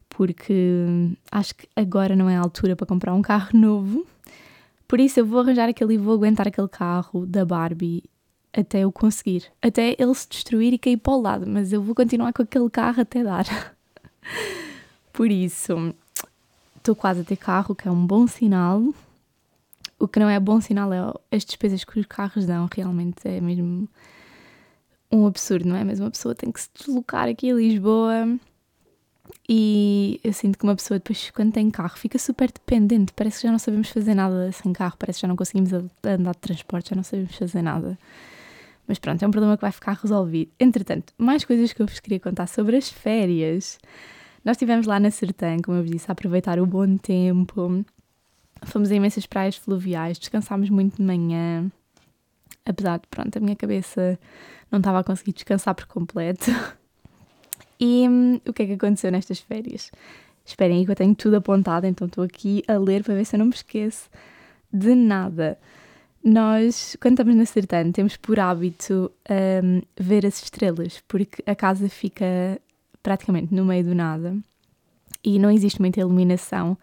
porque 0.08 0.86
acho 1.30 1.54
que 1.54 1.66
agora 1.74 2.14
não 2.14 2.28
é 2.28 2.36
a 2.36 2.40
altura 2.40 2.76
para 2.76 2.86
comprar 2.86 3.14
um 3.14 3.22
carro 3.22 3.58
novo. 3.58 4.06
Por 4.92 5.00
isso 5.00 5.18
eu 5.18 5.24
vou 5.24 5.40
arranjar 5.40 5.70
aquele 5.70 5.94
e 5.94 5.96
vou 5.96 6.12
aguentar 6.12 6.46
aquele 6.46 6.68
carro 6.68 7.24
da 7.24 7.46
Barbie 7.46 8.04
até 8.52 8.80
eu 8.80 8.92
conseguir. 8.92 9.50
Até 9.62 9.96
ele 9.98 10.14
se 10.14 10.28
destruir 10.28 10.74
e 10.74 10.78
cair 10.78 10.98
para 10.98 11.14
o 11.14 11.18
lado, 11.18 11.46
mas 11.46 11.72
eu 11.72 11.80
vou 11.80 11.94
continuar 11.94 12.30
com 12.34 12.42
aquele 12.42 12.68
carro 12.68 13.00
até 13.00 13.24
dar. 13.24 13.46
Por 15.10 15.30
isso, 15.30 15.94
estou 16.76 16.94
quase 16.94 17.22
a 17.22 17.24
ter 17.24 17.36
carro, 17.36 17.74
que 17.74 17.88
é 17.88 17.90
um 17.90 18.06
bom 18.06 18.26
sinal. 18.26 18.82
O 19.98 20.06
que 20.06 20.20
não 20.20 20.28
é 20.28 20.38
bom 20.38 20.60
sinal 20.60 20.92
é 20.92 20.98
as 21.34 21.42
despesas 21.42 21.84
que 21.84 21.98
os 21.98 22.04
carros 22.04 22.44
dão, 22.44 22.68
realmente 22.70 23.26
é 23.26 23.40
mesmo 23.40 23.88
um 25.10 25.26
absurdo, 25.26 25.70
não 25.70 25.76
é? 25.76 25.84
Mas 25.84 26.00
uma 26.00 26.10
pessoa 26.10 26.34
tem 26.34 26.52
que 26.52 26.60
se 26.60 26.68
deslocar 26.74 27.30
aqui 27.30 27.50
a 27.50 27.54
Lisboa 27.54 28.38
e 29.48 30.20
eu 30.24 30.32
sinto 30.32 30.58
que 30.58 30.64
uma 30.64 30.74
pessoa 30.74 30.98
depois, 30.98 31.30
quando 31.30 31.52
tem 31.52 31.70
carro, 31.70 31.96
fica 31.96 32.18
super 32.18 32.50
dependente. 32.50 33.12
Parece 33.12 33.40
que 33.40 33.46
já 33.46 33.52
não 33.52 33.58
sabemos 33.58 33.88
fazer 33.90 34.14
nada 34.14 34.50
sem 34.52 34.72
carro, 34.72 34.96
parece 34.98 35.18
que 35.18 35.22
já 35.22 35.28
não 35.28 35.36
conseguimos 35.36 35.72
andar 35.72 36.32
de 36.32 36.38
transporte, 36.38 36.90
já 36.90 36.96
não 36.96 37.02
sabemos 37.02 37.34
fazer 37.36 37.62
nada. 37.62 37.98
Mas 38.86 38.98
pronto, 38.98 39.22
é 39.22 39.28
um 39.28 39.30
problema 39.30 39.56
que 39.56 39.62
vai 39.62 39.72
ficar 39.72 39.92
resolvido. 39.94 40.50
Entretanto, 40.58 41.12
mais 41.16 41.44
coisas 41.44 41.72
que 41.72 41.80
eu 41.80 41.86
vos 41.86 42.00
queria 42.00 42.20
contar 42.20 42.46
sobre 42.46 42.76
as 42.76 42.88
férias. 42.88 43.78
Nós 44.44 44.56
estivemos 44.56 44.86
lá 44.86 44.98
na 44.98 45.10
Sertã, 45.10 45.56
como 45.62 45.78
eu 45.78 45.82
vos 45.82 45.90
disse, 45.90 46.10
a 46.10 46.12
aproveitar 46.12 46.58
o 46.58 46.66
bom 46.66 46.96
tempo. 46.96 47.84
Fomos 48.64 48.90
a 48.90 48.94
imensas 48.94 49.26
praias 49.26 49.56
fluviais, 49.56 50.18
descansámos 50.18 50.68
muito 50.68 50.96
de 50.96 51.02
manhã. 51.02 51.70
Apesar 52.64 52.98
de, 52.98 53.06
pronto, 53.08 53.36
a 53.36 53.40
minha 53.40 53.56
cabeça 53.56 54.18
não 54.70 54.78
estava 54.78 55.00
a 55.00 55.04
conseguir 55.04 55.32
descansar 55.32 55.74
por 55.74 55.86
completo. 55.86 56.50
E 57.84 58.08
hum, 58.08 58.40
o 58.46 58.52
que 58.52 58.62
é 58.62 58.66
que 58.66 58.72
aconteceu 58.74 59.10
nestas 59.10 59.40
férias? 59.40 59.90
Esperem 60.46 60.78
aí 60.78 60.84
que 60.84 60.92
eu 60.92 60.94
tenho 60.94 61.16
tudo 61.16 61.34
apontado, 61.34 61.84
então 61.84 62.06
estou 62.06 62.22
aqui 62.22 62.62
a 62.68 62.74
ler 62.74 63.02
para 63.02 63.14
ver 63.14 63.24
se 63.24 63.34
eu 63.34 63.38
não 63.38 63.46
me 63.46 63.54
esqueço 63.54 64.08
de 64.72 64.94
nada. 64.94 65.58
Nós, 66.22 66.96
quando 67.00 67.14
estamos 67.14 67.34
na 67.34 67.44
Sertã, 67.44 67.90
temos 67.90 68.16
por 68.16 68.38
hábito 68.38 69.10
um, 69.64 69.82
ver 69.98 70.24
as 70.24 70.40
estrelas, 70.40 71.02
porque 71.08 71.42
a 71.44 71.56
casa 71.56 71.88
fica 71.88 72.24
praticamente 73.02 73.52
no 73.52 73.64
meio 73.64 73.82
do 73.82 73.96
nada 73.96 74.36
e 75.24 75.36
não 75.40 75.50
existe 75.50 75.80
muita 75.80 75.98
iluminação. 75.98 76.78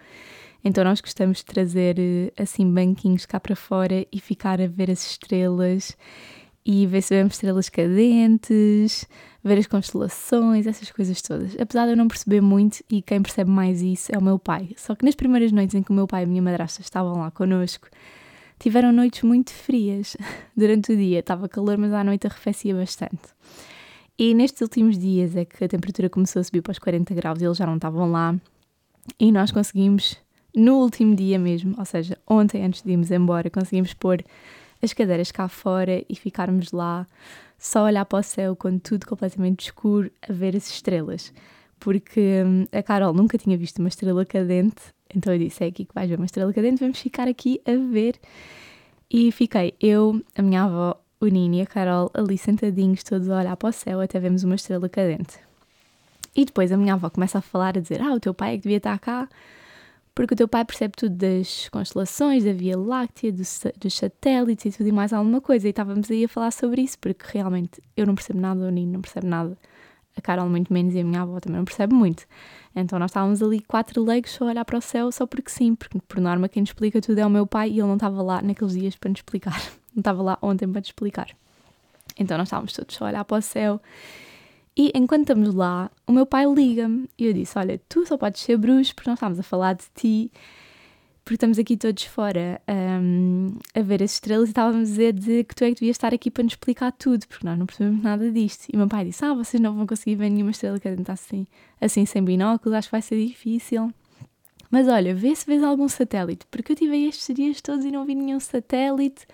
Então 0.65 0.83
nós 0.83 0.99
gostamos 0.99 1.37
de 1.37 1.45
trazer 1.45 1.95
assim 2.37 2.69
banquinhos 2.69 3.25
cá 3.25 3.39
para 3.39 3.55
fora 3.55 4.05
e 4.11 4.19
ficar 4.19 4.59
a 4.59 4.67
ver 4.67 4.91
as 4.91 5.11
estrelas 5.11 5.95
e 6.71 6.85
ver 6.85 7.01
se 7.01 7.15
vemos 7.15 7.33
estrelas 7.33 7.67
cadentes, 7.67 9.07
ver 9.43 9.57
as 9.57 9.65
constelações, 9.65 10.67
essas 10.67 10.91
coisas 10.91 11.19
todas. 11.19 11.59
Apesar 11.59 11.85
de 11.85 11.93
eu 11.93 11.97
não 11.97 12.07
perceber 12.07 12.41
muito 12.41 12.83
e 12.87 13.01
quem 13.01 13.23
percebe 13.23 13.49
mais 13.49 13.81
isso 13.81 14.11
é 14.13 14.17
o 14.19 14.21
meu 14.21 14.37
pai. 14.37 14.69
Só 14.77 14.93
que 14.93 15.03
nas 15.03 15.15
primeiras 15.15 15.51
noites 15.51 15.73
em 15.73 15.81
que 15.81 15.89
o 15.89 15.95
meu 15.95 16.05
pai 16.05 16.21
e 16.21 16.23
a 16.25 16.27
minha 16.27 16.43
madrasta 16.43 16.79
estavam 16.79 17.21
lá 17.21 17.31
connosco, 17.31 17.87
tiveram 18.59 18.91
noites 18.91 19.23
muito 19.23 19.51
frias 19.51 20.15
durante 20.55 20.93
o 20.93 20.95
dia. 20.95 21.21
Estava 21.21 21.49
calor, 21.49 21.75
mas 21.75 21.91
à 21.91 22.03
noite 22.03 22.27
arrefecia 22.27 22.75
bastante. 22.75 23.33
E 24.15 24.35
nestes 24.35 24.61
últimos 24.61 24.95
dias 24.95 25.35
é 25.35 25.45
que 25.45 25.63
a 25.63 25.67
temperatura 25.67 26.07
começou 26.07 26.39
a 26.39 26.43
subir 26.43 26.61
para 26.61 26.73
os 26.73 26.77
40 26.77 27.15
graus 27.15 27.41
e 27.41 27.45
eles 27.45 27.57
já 27.57 27.65
não 27.65 27.77
estavam 27.77 28.11
lá. 28.11 28.35
E 29.19 29.31
nós 29.31 29.51
conseguimos, 29.51 30.17
no 30.55 30.75
último 30.75 31.15
dia 31.15 31.39
mesmo, 31.39 31.73
ou 31.79 31.85
seja, 31.85 32.15
ontem 32.27 32.63
antes 32.63 32.83
de 32.83 32.91
irmos 32.91 33.09
embora, 33.09 33.49
conseguimos 33.49 33.91
pôr 33.95 34.23
as 34.81 34.93
cadeiras 34.93 35.31
cá 35.31 35.47
fora 35.47 36.03
e 36.07 36.15
ficarmos 36.15 36.71
lá 36.71 37.07
só 37.57 37.79
a 37.79 37.83
olhar 37.83 38.05
para 38.05 38.19
o 38.19 38.23
céu 38.23 38.55
quando 38.55 38.79
tudo 38.79 39.05
completamente 39.05 39.65
escuro 39.65 40.11
a 40.27 40.31
ver 40.31 40.55
as 40.55 40.69
estrelas. 40.69 41.33
Porque 41.79 42.43
hum, 42.45 42.65
a 42.71 42.83
Carol 42.83 43.13
nunca 43.13 43.37
tinha 43.37 43.57
visto 43.57 43.79
uma 43.79 43.89
estrela 43.89 44.25
cadente 44.25 44.93
então 45.13 45.33
eu 45.33 45.39
disse: 45.39 45.63
é 45.63 45.67
aqui 45.67 45.85
que 45.85 45.93
vais 45.93 46.09
ver 46.09 46.17
uma 46.17 46.25
estrela 46.25 46.53
cadente, 46.53 46.79
vamos 46.79 46.99
ficar 46.99 47.27
aqui 47.27 47.61
a 47.65 47.75
ver. 47.91 48.19
E 49.09 49.31
fiquei 49.31 49.73
eu, 49.79 50.21
a 50.35 50.41
minha 50.41 50.63
avó, 50.63 51.01
o 51.19 51.25
Nini 51.25 51.59
e 51.59 51.61
a 51.61 51.65
Carol 51.65 52.11
ali 52.13 52.37
sentadinhos, 52.37 53.03
todos 53.03 53.27
a 53.29 53.39
olhar 53.39 53.57
para 53.57 53.69
o 53.69 53.71
céu, 53.71 53.99
até 53.99 54.19
vemos 54.19 54.43
uma 54.43 54.55
estrela 54.55 54.87
cadente. 54.87 55.39
E 56.35 56.45
depois 56.45 56.71
a 56.71 56.77
minha 56.77 56.93
avó 56.93 57.09
começa 57.09 57.39
a 57.39 57.41
falar, 57.41 57.77
a 57.77 57.81
dizer: 57.81 58.01
Ah, 58.01 58.13
o 58.13 58.19
teu 58.19 58.33
pai 58.33 58.53
é 58.53 58.57
que 58.57 58.63
devia 58.63 58.77
estar 58.77 58.97
cá, 58.99 59.27
porque 60.19 60.33
o 60.33 60.37
teu 60.37 60.49
pai 60.49 60.65
percebe 60.65 60.95
tudo 60.97 61.15
das 61.15 61.69
constelações, 61.69 62.43
da 62.43 62.51
Via 62.51 62.77
Láctea, 62.77 63.31
dos, 63.31 63.93
satélites 63.93 64.65
e 64.65 64.77
tudo 64.77 64.89
e 64.89 64.91
mais 64.91 65.13
alguma 65.13 65.39
coisa. 65.39 65.65
E 65.65 65.69
estávamos 65.69 66.11
aí 66.11 66.25
a 66.25 66.27
falar 66.27 66.51
sobre 66.51 66.81
isso, 66.81 66.99
porque 66.99 67.23
realmente 67.37 67.81
eu 67.95 68.05
não 68.05 68.15
percebo 68.15 68.37
nada, 68.37 68.59
o 68.59 68.69
Nini 68.69 68.91
não 68.91 68.99
percebe 68.99 69.25
nada, 69.27 69.57
a 70.17 70.19
Carol 70.19 70.49
muito 70.49 70.73
menos 70.73 70.93
e 70.93 70.99
a 70.99 71.05
minha 71.05 71.21
avó 71.21 71.39
também 71.39 71.59
não 71.59 71.63
percebe 71.63 71.93
muito. 71.93 72.25
Então 72.75 72.99
nós 72.99 73.11
estávamos 73.11 73.41
ali 73.41 73.61
quatro 73.61 74.03
leigos 74.03 74.31
só 74.31 74.43
a 74.43 74.47
olhar 74.49 74.65
para 74.65 74.77
o 74.77 74.81
céu 74.81 75.09
só 75.09 75.25
porque 75.25 75.49
sim, 75.49 75.73
porque 75.73 75.97
por 76.05 76.19
norma 76.19 76.49
quem 76.49 76.63
nos 76.63 76.71
explica 76.71 76.99
tudo 76.99 77.17
é 77.17 77.25
o 77.25 77.29
meu 77.29 77.47
pai 77.47 77.69
e 77.69 77.79
ele 77.79 77.83
não 77.83 77.93
estava 77.93 78.21
lá 78.21 78.41
naqueles 78.41 78.73
dias 78.73 78.97
para 78.97 79.11
nos 79.11 79.19
explicar. 79.19 79.57
Não 79.95 80.01
estava 80.01 80.21
lá 80.21 80.37
ontem 80.41 80.67
para 80.67 80.81
nos 80.81 80.89
explicar. 80.89 81.29
Então 82.17 82.37
nós 82.37 82.49
estávamos 82.49 82.73
todos 82.73 82.93
só 82.93 83.05
a 83.05 83.07
olhar 83.07 83.23
para 83.23 83.37
o 83.37 83.41
céu 83.41 83.81
e 84.79 84.91
enquanto 84.95 85.23
estamos 85.23 85.53
lá, 85.53 85.91
o 86.07 86.13
meu 86.13 86.25
pai 86.25 86.45
liga-me 86.45 87.09
e 87.17 87.25
eu 87.25 87.33
disse: 87.33 87.59
Olha, 87.59 87.81
tu 87.89 88.05
só 88.07 88.17
podes 88.17 88.41
ser 88.41 88.55
bruxo 88.55 88.95
porque 88.95 89.09
nós 89.09 89.17
estávamos 89.17 89.37
a 89.37 89.43
falar 89.43 89.73
de 89.73 89.83
ti 89.93 90.31
porque 91.25 91.35
estamos 91.35 91.59
aqui 91.59 91.75
todos 91.75 92.05
fora 92.05 92.61
um, 92.67 93.57
a 93.75 93.81
ver 93.81 94.01
as 94.01 94.13
estrelas 94.13 94.47
e 94.47 94.51
estávamos 94.51 94.89
a 94.89 94.91
dizer 94.91 95.13
de 95.13 95.43
que 95.43 95.53
tu 95.53 95.65
é 95.65 95.67
que 95.67 95.75
devias 95.75 95.95
estar 95.95 96.13
aqui 96.13 96.31
para 96.31 96.43
nos 96.43 96.53
explicar 96.53 96.91
tudo, 96.93 97.27
porque 97.27 97.45
nós 97.45 97.59
não 97.59 97.65
percebemos 97.65 98.01
nada 98.01 98.31
disto. 98.31 98.67
E 98.71 98.75
o 98.75 98.79
meu 98.79 98.87
pai 98.87 99.03
disse: 99.03 99.25
Ah, 99.25 99.33
vocês 99.33 99.61
não 99.61 99.75
vão 99.75 99.85
conseguir 99.85 100.15
ver 100.15 100.29
nenhuma 100.29 100.51
estrela 100.51 100.79
que 100.79 100.87
está 100.87 101.13
assim, 101.13 101.45
assim 101.81 102.05
sem 102.05 102.23
binóculos, 102.23 102.75
acho 102.75 102.87
que 102.87 102.93
vai 102.93 103.01
ser 103.01 103.23
difícil. 103.27 103.93
Mas 104.71 104.87
olha, 104.87 105.13
vê 105.13 105.35
se 105.35 105.45
vês 105.45 105.61
algum 105.61 105.89
satélite, 105.89 106.47
porque 106.49 106.71
eu 106.71 106.75
tive 106.77 106.97
estes 107.05 107.35
dias 107.35 107.59
todos 107.59 107.83
e 107.83 107.91
não 107.91 108.05
vi 108.05 108.15
nenhum 108.15 108.39
satélite. 108.39 109.27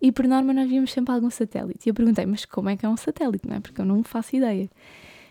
E 0.00 0.12
por 0.12 0.26
norma 0.26 0.52
nós 0.52 0.68
víamos 0.68 0.92
sempre 0.92 1.12
algum 1.12 1.30
satélite. 1.30 1.86
E 1.86 1.90
eu 1.90 1.94
perguntei, 1.94 2.24
mas 2.24 2.44
como 2.44 2.68
é 2.68 2.76
que 2.76 2.86
é 2.86 2.88
um 2.88 2.96
satélite, 2.96 3.48
não 3.48 3.56
é? 3.56 3.60
Porque 3.60 3.80
eu 3.80 3.84
não 3.84 4.02
faço 4.02 4.36
ideia. 4.36 4.70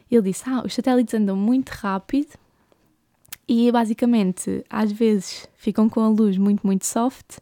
Ele 0.09 0.21
disse, 0.21 0.43
ah, 0.47 0.63
os 0.65 0.73
satélites 0.73 1.13
andam 1.13 1.35
muito 1.35 1.69
rápido 1.69 2.37
e 3.47 3.71
basicamente, 3.71 4.63
às 4.69 4.91
vezes 4.91 5.47
ficam 5.55 5.87
com 5.87 6.01
a 6.01 6.09
luz 6.09 6.37
muito, 6.37 6.65
muito 6.67 6.85
soft 6.85 7.37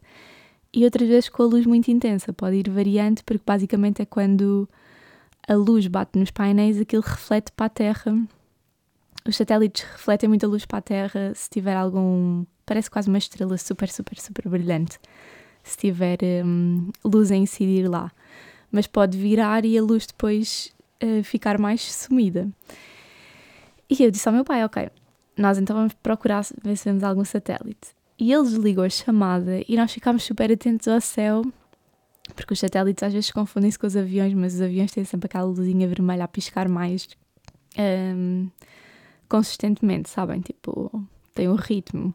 e 0.72 0.84
outras 0.84 1.08
vezes 1.08 1.28
com 1.28 1.42
a 1.42 1.46
luz 1.46 1.66
muito 1.66 1.90
intensa. 1.90 2.32
Pode 2.32 2.56
ir 2.56 2.70
variante, 2.70 3.24
porque 3.24 3.42
basicamente 3.44 4.02
é 4.02 4.04
quando 4.04 4.68
a 5.48 5.54
luz 5.54 5.86
bate 5.88 6.18
nos 6.18 6.30
painéis, 6.30 6.80
aquilo 6.80 7.02
reflete 7.02 7.50
para 7.52 7.66
a 7.66 7.70
Terra. 7.70 8.16
Os 9.26 9.36
satélites 9.36 9.82
refletem 9.82 10.28
muita 10.28 10.46
luz 10.46 10.64
para 10.64 10.78
a 10.78 10.82
Terra 10.82 11.32
se 11.34 11.50
tiver 11.50 11.76
algum. 11.76 12.44
Parece 12.64 12.90
quase 12.90 13.08
uma 13.08 13.18
estrela 13.18 13.56
super, 13.58 13.88
super, 13.88 14.18
super 14.18 14.48
brilhante. 14.48 14.98
Se 15.66 15.76
tiver 15.76 16.18
hum, 16.44 16.90
luz 17.04 17.32
a 17.32 17.36
incidir 17.36 17.88
lá. 17.90 18.12
Mas 18.70 18.86
pode 18.86 19.18
virar 19.18 19.64
e 19.64 19.76
a 19.76 19.82
luz 19.82 20.06
depois 20.06 20.72
uh, 21.02 21.24
ficar 21.24 21.58
mais 21.58 21.92
sumida. 21.92 22.48
E 23.90 24.02
eu 24.02 24.10
disse 24.10 24.28
ao 24.28 24.34
meu 24.34 24.44
pai: 24.44 24.64
Ok, 24.64 24.88
nós 25.36 25.58
então 25.58 25.74
vamos 25.74 25.92
procurar 25.94 26.44
ver 26.62 26.76
se 26.76 26.84
vemos 26.84 27.02
algum 27.02 27.24
satélite. 27.24 27.96
E 28.18 28.32
ele 28.32 28.44
desligou 28.44 28.84
a 28.84 28.88
chamada 28.88 29.60
e 29.68 29.76
nós 29.76 29.92
ficámos 29.92 30.22
super 30.22 30.50
atentos 30.50 30.88
ao 30.88 31.00
céu, 31.00 31.42
porque 32.34 32.54
os 32.54 32.58
satélites 32.58 33.02
às 33.02 33.12
vezes 33.12 33.30
confundem-se 33.30 33.78
com 33.78 33.86
os 33.86 33.96
aviões, 33.96 34.32
mas 34.34 34.54
os 34.54 34.62
aviões 34.62 34.92
têm 34.92 35.04
sempre 35.04 35.26
aquela 35.26 35.44
luzinha 35.44 35.86
vermelha 35.86 36.24
a 36.24 36.28
piscar 36.28 36.68
mais 36.68 37.08
um, 37.78 38.48
consistentemente, 39.28 40.08
sabem? 40.08 40.40
Tipo, 40.40 40.90
tem 41.34 41.48
um 41.48 41.56
ritmo. 41.56 42.14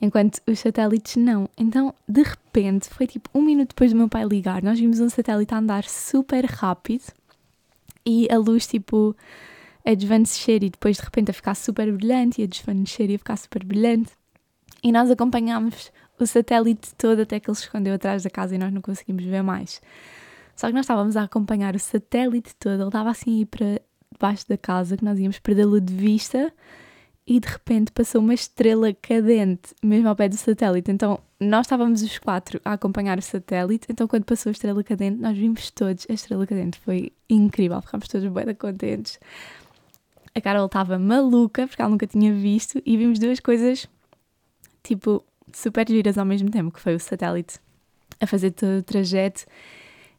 Enquanto 0.00 0.40
os 0.46 0.58
satélites 0.58 1.16
não. 1.16 1.48
Então, 1.58 1.94
de 2.08 2.22
repente, 2.22 2.88
foi 2.88 3.06
tipo 3.06 3.28
um 3.34 3.42
minuto 3.42 3.70
depois 3.70 3.92
do 3.92 3.98
meu 3.98 4.08
pai 4.08 4.24
ligar, 4.24 4.62
nós 4.62 4.78
vimos 4.78 4.98
um 4.98 5.10
satélite 5.10 5.52
a 5.52 5.58
andar 5.58 5.84
super 5.84 6.44
rápido 6.46 7.04
e 8.04 8.26
a 8.32 8.38
luz, 8.38 8.66
tipo, 8.66 9.14
a 9.84 9.92
desvanecer 9.92 10.64
e 10.64 10.70
depois 10.70 10.96
de 10.96 11.02
repente 11.02 11.30
a 11.30 11.34
ficar 11.34 11.54
super 11.54 11.92
brilhante 11.92 12.40
e 12.40 12.44
a 12.44 12.46
desvanecer 12.46 13.10
e 13.10 13.16
a 13.16 13.18
ficar 13.18 13.36
super 13.36 13.62
brilhante. 13.62 14.12
E 14.82 14.90
nós 14.90 15.10
acompanhámos 15.10 15.92
o 16.18 16.26
satélite 16.26 16.94
todo 16.96 17.20
até 17.20 17.38
que 17.38 17.50
ele 17.50 17.56
se 17.56 17.64
escondeu 17.64 17.94
atrás 17.94 18.22
da 18.22 18.30
casa 18.30 18.54
e 18.54 18.58
nós 18.58 18.72
não 18.72 18.80
conseguimos 18.80 19.24
ver 19.24 19.42
mais. 19.42 19.82
Só 20.56 20.66
que 20.68 20.74
nós 20.74 20.84
estávamos 20.84 21.16
a 21.16 21.24
acompanhar 21.24 21.74
o 21.74 21.78
satélite 21.78 22.54
todo, 22.56 22.80
ele 22.80 22.88
estava 22.88 23.10
assim 23.10 23.44
para 23.46 23.80
debaixo 24.12 24.48
da 24.48 24.56
casa, 24.56 24.96
que 24.96 25.04
nós 25.04 25.18
íamos 25.18 25.38
perdê-lo 25.38 25.80
de 25.80 25.94
vista 25.94 26.52
e 27.30 27.38
de 27.38 27.46
repente 27.46 27.92
passou 27.92 28.20
uma 28.20 28.34
estrela 28.34 28.92
cadente 28.92 29.72
mesmo 29.80 30.08
ao 30.08 30.16
pé 30.16 30.28
do 30.28 30.36
satélite. 30.36 30.90
Então 30.90 31.20
nós 31.38 31.66
estávamos 31.66 32.02
os 32.02 32.18
quatro 32.18 32.60
a 32.64 32.72
acompanhar 32.72 33.16
o 33.18 33.22
satélite, 33.22 33.86
então 33.88 34.08
quando 34.08 34.24
passou 34.24 34.50
a 34.50 34.52
estrela 34.52 34.82
cadente, 34.82 35.22
nós 35.22 35.38
vimos 35.38 35.70
todos 35.70 36.04
a 36.10 36.12
estrela 36.12 36.44
cadente. 36.44 36.80
Foi 36.80 37.12
incrível, 37.28 37.80
ficámos 37.80 38.08
todos 38.08 38.28
bem 38.32 38.52
contentes 38.56 39.20
a 40.34 40.40
Carol 40.40 40.66
estava 40.66 40.98
maluca 40.98 41.66
porque 41.66 41.80
ela 41.80 41.90
nunca 41.90 42.06
tinha 42.06 42.32
visto 42.32 42.82
e 42.84 42.96
vimos 42.96 43.18
duas 43.18 43.38
coisas 43.40 43.86
tipo 44.82 45.24
super 45.52 45.86
giras 45.88 46.18
ao 46.18 46.24
mesmo 46.24 46.50
tempo, 46.50 46.72
que 46.72 46.80
foi 46.80 46.94
o 46.94 47.00
satélite 47.00 47.58
a 48.20 48.26
fazer 48.26 48.50
todo 48.50 48.78
o 48.78 48.82
trajeto 48.82 49.44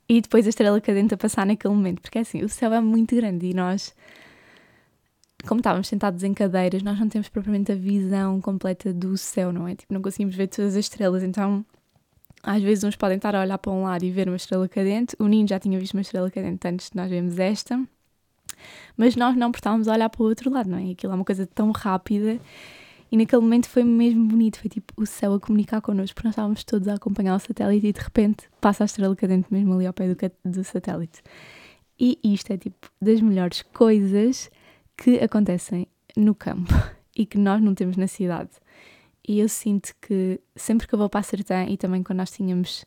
e 0.08 0.22
depois 0.22 0.46
a 0.46 0.50
estrela 0.50 0.80
cadente 0.80 1.14
a 1.14 1.18
passar 1.18 1.46
naquele 1.46 1.74
momento, 1.74 2.02
porque 2.02 2.18
é 2.18 2.22
assim, 2.22 2.42
o 2.44 2.50
céu 2.50 2.74
é 2.74 2.82
muito 2.82 3.16
grande 3.16 3.48
e 3.48 3.54
nós 3.54 3.94
como 5.48 5.60
estávamos 5.60 5.88
sentados 5.88 6.24
em 6.24 6.34
cadeiras, 6.34 6.84
nós 6.84 7.00
não 7.00 7.10
temos 7.10 7.30
propriamente 7.30 7.72
a 7.72 7.76
visão 7.76 8.40
completa 8.42 8.94
do 8.94 9.18
céu, 9.18 9.52
não 9.52 9.68
é? 9.68 9.76
Tipo, 9.76 9.94
não 9.94 10.02
conseguimos 10.02 10.36
ver 10.36 10.48
todas 10.48 10.76
as 10.76 10.86
estrelas, 10.86 11.24
então 11.24 11.66
às 12.44 12.62
vezes 12.62 12.84
uns 12.84 12.96
podem 12.96 13.18
estar 13.18 13.36
a 13.36 13.42
olhar 13.42 13.58
para 13.58 13.72
um 13.72 13.84
lado 13.84 14.04
e 14.04 14.12
ver 14.12 14.28
uma 14.28 14.36
estrela 14.36 14.68
cadente. 14.68 15.16
O 15.20 15.28
Nino 15.28 15.48
já 15.48 15.60
tinha 15.60 15.80
visto 15.80 15.94
uma 15.94 16.02
estrela 16.02 16.30
cadente 16.30 16.68
antes 16.68 16.90
de 16.90 16.96
nós 16.96 17.10
vermos 17.10 17.38
esta 17.40 17.80
mas 18.96 19.16
nós 19.16 19.36
não 19.36 19.52
estávamos 19.52 19.88
a 19.88 19.94
olhar 19.94 20.10
para 20.10 20.22
o 20.22 20.26
outro 20.26 20.50
lado, 20.52 20.70
não 20.70 20.78
é? 20.78 20.92
Aquilo 20.92 21.14
é 21.14 21.16
uma 21.16 21.26
coisa 21.26 21.48
tão 21.48 21.72
rápida 21.72 22.40
e 23.12 23.18
naquele 23.18 23.42
momento 23.42 23.68
foi 23.68 23.84
mesmo 23.84 24.26
bonito, 24.26 24.60
foi 24.60 24.70
tipo 24.70 24.94
o 24.96 25.06
céu 25.06 25.34
a 25.34 25.40
comunicar 25.40 25.82
connosco, 25.82 26.16
porque 26.16 26.28
nós 26.28 26.34
estávamos 26.34 26.64
todos 26.64 26.88
a 26.88 26.96
acompanhar 26.96 27.36
o 27.36 27.40
satélite 27.40 27.88
e 27.88 27.94
de 27.94 28.00
repente 28.00 28.50
passa 28.60 28.84
a 28.84 28.86
estrela 28.86 29.16
cadente 29.16 29.48
mesmo 29.52 29.74
ali 29.74 29.86
ao 29.86 29.94
pé 29.94 30.14
do, 30.14 30.32
do 30.50 30.64
satélite. 30.64 31.22
E 32.00 32.18
isto 32.24 32.52
é 32.52 32.58
tipo 32.58 32.90
das 33.02 33.22
melhores 33.22 33.62
coisas 33.62 34.50
que 35.02 35.18
acontecem 35.18 35.88
no 36.16 36.36
campo 36.36 36.72
e 37.18 37.26
que 37.26 37.38
nós 37.38 37.60
não 37.60 37.74
temos 37.74 37.98
na 37.98 38.06
cidade. 38.06 38.52
E 39.28 39.40
eu 39.40 39.50
sinto 39.50 39.94
que 40.00 40.40
sempre 40.56 40.88
que 40.88 40.94
eu 40.94 41.00
vou 41.00 41.10
para 41.10 41.22
a 41.22 41.24
Sertã 41.24 41.66
e 41.66 41.76
também 41.76 42.04
quando 42.04 42.20
nós 42.20 42.32
tínhamos 42.32 42.86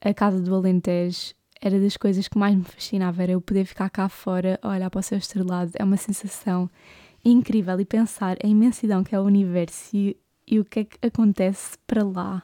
a 0.00 0.12
casa 0.12 0.40
do 0.40 0.54
Alentejo, 0.54 1.34
era 1.60 1.78
das 1.78 1.96
coisas 1.96 2.26
que 2.28 2.38
mais 2.38 2.56
me 2.56 2.64
fascinava, 2.64 3.22
era 3.22 3.32
eu 3.32 3.40
poder 3.40 3.64
ficar 3.64 3.88
cá 3.90 4.08
fora 4.08 4.58
olhar 4.62 4.90
para 4.90 4.98
o 4.98 5.02
céu 5.02 5.18
estrelado. 5.18 5.72
É 5.74 5.84
uma 5.84 5.96
sensação 5.96 6.68
incrível 7.24 7.78
e 7.80 7.84
pensar 7.84 8.36
a 8.42 8.46
imensidão 8.46 9.04
que 9.04 9.14
é 9.14 9.20
o 9.20 9.24
universo 9.24 9.96
e, 9.96 10.16
e 10.46 10.58
o 10.58 10.64
que 10.64 10.80
é 10.80 10.84
que 10.84 10.98
acontece 11.06 11.76
para 11.86 12.04
lá. 12.04 12.42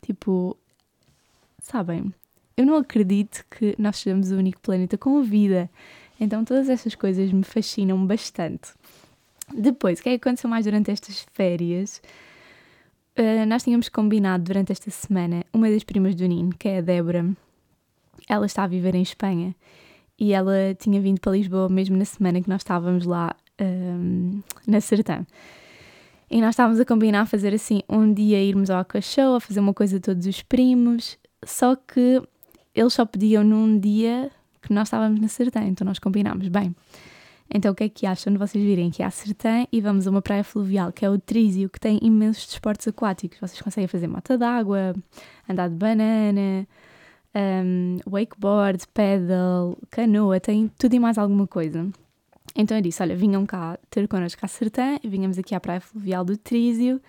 Tipo, 0.00 0.56
sabem, 1.60 2.12
eu 2.56 2.66
não 2.66 2.76
acredito 2.76 3.44
que 3.50 3.74
nós 3.78 3.98
sejamos 3.98 4.30
o 4.30 4.36
único 4.36 4.60
planeta 4.60 4.98
com 4.98 5.22
vida. 5.22 5.70
Então 6.22 6.44
todas 6.44 6.68
essas 6.68 6.94
coisas 6.94 7.32
me 7.32 7.42
fascinam 7.42 8.06
bastante. 8.06 8.70
Depois, 9.52 9.98
o 9.98 10.02
que 10.04 10.08
é 10.10 10.12
que 10.16 10.28
aconteceu 10.28 10.48
mais 10.48 10.64
durante 10.64 10.88
estas 10.88 11.26
férias? 11.32 12.00
Uh, 13.18 13.44
nós 13.44 13.64
tínhamos 13.64 13.88
combinado 13.88 14.44
durante 14.44 14.70
esta 14.70 14.88
semana 14.88 15.44
uma 15.52 15.68
das 15.68 15.82
primas 15.82 16.14
do 16.14 16.24
Nino, 16.24 16.54
que 16.56 16.68
é 16.68 16.78
a 16.78 16.80
Débora. 16.80 17.28
Ela 18.28 18.46
está 18.46 18.62
a 18.62 18.68
viver 18.68 18.94
em 18.94 19.02
Espanha 19.02 19.52
e 20.16 20.32
ela 20.32 20.72
tinha 20.78 21.00
vindo 21.00 21.20
para 21.20 21.32
Lisboa 21.32 21.68
mesmo 21.68 21.96
na 21.96 22.04
semana 22.04 22.40
que 22.40 22.48
nós 22.48 22.60
estávamos 22.60 23.04
lá 23.04 23.34
um, 23.60 24.40
na 24.64 24.80
Sertã. 24.80 25.26
E 26.30 26.40
nós 26.40 26.50
estávamos 26.50 26.78
a 26.78 26.84
combinar 26.84 27.26
fazer 27.26 27.52
assim 27.52 27.82
um 27.88 28.14
dia 28.14 28.40
irmos 28.40 28.70
ao 28.70 28.86
Show, 29.02 29.34
a 29.34 29.40
fazer 29.40 29.58
uma 29.58 29.74
coisa 29.74 29.98
todos 29.98 30.24
os 30.24 30.40
primos, 30.40 31.18
só 31.44 31.74
que 31.74 32.22
eles 32.72 32.92
só 32.92 33.04
pediam 33.04 33.42
num 33.42 33.76
dia 33.76 34.30
que 34.62 34.72
nós 34.72 34.88
estávamos 34.88 35.20
na 35.20 35.28
Sertã, 35.28 35.62
então 35.64 35.84
nós 35.84 35.98
combinámos, 35.98 36.48
bem, 36.48 36.74
então 37.54 37.72
o 37.72 37.74
que 37.74 37.84
é 37.84 37.88
que 37.88 38.06
acham 38.06 38.32
de 38.32 38.38
vocês 38.38 38.64
virem 38.64 38.88
aqui 38.88 39.02
à 39.02 39.10
Sertã 39.10 39.66
e 39.70 39.80
vamos 39.80 40.06
a 40.06 40.10
uma 40.10 40.22
praia 40.22 40.42
fluvial, 40.42 40.90
que 40.92 41.04
é 41.04 41.10
o 41.10 41.18
Trísio, 41.18 41.68
que 41.68 41.78
tem 41.78 41.98
imensos 42.02 42.46
desportos 42.46 42.88
aquáticos, 42.88 43.38
vocês 43.38 43.60
conseguem 43.60 43.88
fazer 43.88 44.06
mota 44.06 44.38
d'água, 44.38 44.94
andar 45.48 45.68
de 45.68 45.74
banana, 45.74 46.66
um, 47.34 47.98
wakeboard, 48.08 48.86
pedal, 48.94 49.76
canoa, 49.90 50.40
tem 50.40 50.68
tudo 50.78 50.94
e 50.94 50.98
mais 50.98 51.18
alguma 51.18 51.46
coisa. 51.46 51.90
Então 52.56 52.76
eu 52.76 52.82
disse: 52.82 53.02
olha, 53.02 53.16
vinham 53.16 53.44
cá 53.46 53.78
ter 53.90 54.06
connosco 54.08 54.44
à 54.44 54.48
Sertã, 54.48 54.98
vinhamos 55.04 55.38
aqui 55.38 55.54
à 55.54 55.60
Praia 55.60 55.80
Fluvial 55.80 56.24
do 56.24 56.36
Trísio 56.36 57.00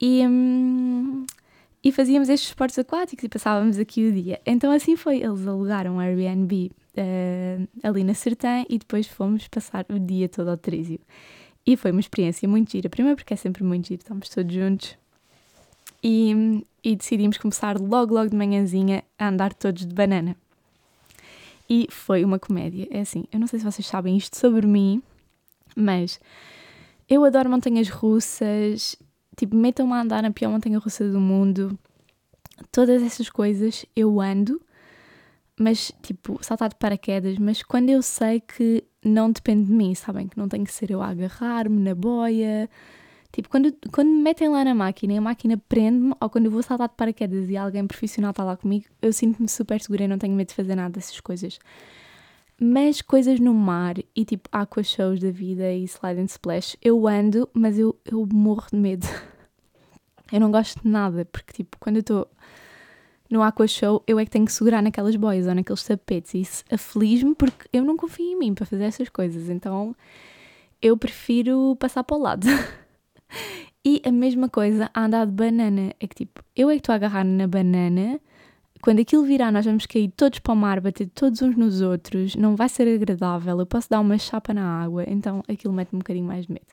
e, 0.00 0.26
um, 0.26 1.26
e 1.82 1.90
fazíamos 1.90 2.28
estes 2.28 2.50
esportes 2.50 2.78
aquáticos 2.78 3.24
e 3.24 3.28
passávamos 3.28 3.78
aqui 3.78 4.06
o 4.06 4.12
dia. 4.12 4.40
Então 4.44 4.70
assim 4.70 4.96
foi, 4.96 5.22
eles 5.22 5.46
alugaram 5.46 5.96
um 5.96 6.00
Airbnb 6.00 6.70
uh, 6.96 7.68
ali 7.82 8.04
na 8.04 8.14
Sertã 8.14 8.64
e 8.68 8.78
depois 8.78 9.06
fomos 9.06 9.48
passar 9.48 9.86
o 9.88 9.98
dia 9.98 10.28
todo 10.28 10.48
ao 10.48 10.56
Trísio. 10.56 11.00
E 11.66 11.76
foi 11.76 11.90
uma 11.90 12.00
experiência 12.00 12.48
muito 12.48 12.72
gira, 12.72 12.88
primeiro 12.88 13.16
porque 13.16 13.34
é 13.34 13.36
sempre 13.36 13.62
muito 13.62 13.88
giro, 13.88 14.00
estamos 14.00 14.28
todos 14.28 14.54
juntos. 14.54 14.98
E, 16.02 16.64
e 16.82 16.96
decidimos 16.96 17.36
começar 17.36 17.78
logo, 17.78 18.14
logo 18.14 18.30
de 18.30 18.36
manhãzinha 18.36 19.04
a 19.18 19.28
andar 19.28 19.52
todos 19.52 19.84
de 19.84 19.94
banana. 19.94 20.34
E 21.68 21.86
foi 21.90 22.24
uma 22.24 22.38
comédia. 22.38 22.88
É 22.90 23.00
assim, 23.00 23.24
eu 23.32 23.38
não 23.38 23.46
sei 23.46 23.58
se 23.58 23.64
vocês 23.64 23.86
sabem 23.86 24.16
isto 24.16 24.36
sobre 24.36 24.66
mim, 24.66 25.02
mas 25.76 26.18
eu 27.08 27.24
adoro 27.24 27.50
montanhas 27.50 27.88
russas. 27.88 28.96
Tipo, 29.40 29.56
metam-me 29.56 29.94
a 29.94 30.02
andar 30.02 30.22
na 30.22 30.30
pior 30.30 30.50
montanha 30.50 30.78
russa 30.78 31.08
do 31.08 31.18
mundo. 31.18 31.78
Todas 32.70 33.02
essas 33.02 33.30
coisas 33.30 33.86
eu 33.96 34.20
ando, 34.20 34.60
mas 35.58 35.90
tipo, 36.02 36.38
saltar 36.44 36.68
de 36.68 36.74
paraquedas. 36.74 37.38
Mas 37.38 37.62
quando 37.62 37.88
eu 37.88 38.02
sei 38.02 38.40
que 38.40 38.84
não 39.02 39.32
depende 39.32 39.64
de 39.68 39.72
mim, 39.72 39.94
sabem? 39.94 40.28
Que 40.28 40.36
não 40.36 40.46
tem 40.46 40.62
que 40.62 40.70
ser 40.70 40.90
eu 40.90 41.00
a 41.00 41.08
agarrar-me 41.08 41.80
na 41.80 41.94
boia, 41.94 42.68
Tipo, 43.32 43.48
quando, 43.48 43.74
quando 43.90 44.08
me 44.08 44.20
metem 44.20 44.50
lá 44.50 44.62
na 44.62 44.74
máquina 44.74 45.14
e 45.14 45.16
a 45.16 45.20
máquina 45.22 45.56
prende-me, 45.56 46.12
ou 46.20 46.28
quando 46.28 46.46
eu 46.46 46.50
vou 46.50 46.62
saltar 46.62 46.88
de 46.88 46.96
paraquedas 46.96 47.48
e 47.48 47.56
alguém 47.56 47.86
profissional 47.86 48.32
está 48.32 48.44
lá 48.44 48.58
comigo, 48.58 48.84
eu 49.00 49.10
sinto-me 49.10 49.48
super 49.48 49.80
segura 49.80 50.04
e 50.04 50.08
não 50.08 50.18
tenho 50.18 50.34
medo 50.34 50.48
de 50.48 50.54
fazer 50.54 50.74
nada 50.74 50.90
dessas 50.90 51.18
coisas. 51.20 51.58
Mas 52.62 53.00
coisas 53.00 53.40
no 53.40 53.54
mar 53.54 53.94
e 54.14 54.22
tipo 54.22 54.46
aqua 54.52 54.82
shows 54.82 55.18
da 55.18 55.30
vida 55.30 55.72
e 55.72 55.84
slide 55.84 56.20
and 56.20 56.26
splash, 56.26 56.76
eu 56.82 57.08
ando, 57.08 57.48
mas 57.54 57.78
eu, 57.78 57.98
eu 58.04 58.28
morro 58.30 58.66
de 58.70 58.76
medo. 58.76 59.06
Eu 60.32 60.38
não 60.38 60.52
gosto 60.52 60.80
de 60.80 60.88
nada, 60.88 61.24
porque 61.24 61.52
tipo, 61.52 61.76
quando 61.80 61.96
eu 61.96 62.00
estou 62.02 62.28
no 63.28 63.42
aqua 63.42 63.66
show, 63.66 64.00
eu 64.06 64.16
é 64.16 64.24
que 64.24 64.30
tenho 64.30 64.44
que 64.44 64.52
segurar 64.52 64.80
naquelas 64.80 65.16
boias 65.16 65.48
ou 65.48 65.54
naqueles 65.56 65.82
tapetes 65.82 66.34
e 66.34 66.40
isso 66.42 66.64
aflige-me 66.70 67.34
porque 67.34 67.68
eu 67.72 67.84
não 67.84 67.96
confio 67.96 68.24
em 68.24 68.38
mim 68.38 68.54
para 68.54 68.64
fazer 68.64 68.84
essas 68.84 69.08
coisas. 69.08 69.48
Então 69.48 69.92
eu 70.80 70.96
prefiro 70.96 71.74
passar 71.80 72.04
para 72.04 72.16
o 72.16 72.20
lado. 72.20 72.46
E 73.82 74.02
a 74.04 74.12
mesma 74.12 74.46
coisa 74.46 74.90
a 74.92 75.04
andar 75.06 75.24
de 75.24 75.32
banana. 75.32 75.94
É 75.98 76.06
que 76.06 76.14
tipo, 76.14 76.44
eu 76.54 76.68
é 76.68 76.74
que 76.74 76.80
estou 76.80 76.92
a 76.92 76.96
agarrar 76.96 77.24
na 77.24 77.46
banana, 77.46 78.20
quando 78.82 79.00
aquilo 79.00 79.24
virar, 79.24 79.52
nós 79.52 79.66
vamos 79.66 79.86
cair 79.86 80.10
todos 80.16 80.38
para 80.38 80.52
o 80.52 80.56
mar, 80.56 80.80
bater 80.80 81.08
todos 81.08 81.42
uns 81.42 81.56
nos 81.56 81.80
outros, 81.80 82.34
não 82.34 82.56
vai 82.56 82.68
ser 82.68 82.88
agradável. 82.88 83.58
Eu 83.58 83.66
posso 83.66 83.88
dar 83.90 84.00
uma 84.00 84.16
chapa 84.16 84.54
na 84.54 84.82
água, 84.82 85.04
então 85.06 85.42
aquilo 85.48 85.72
mete-me 85.72 85.96
um 85.96 86.00
bocadinho 86.00 86.26
mais 86.26 86.46
de 86.46 86.52
medo. 86.52 86.66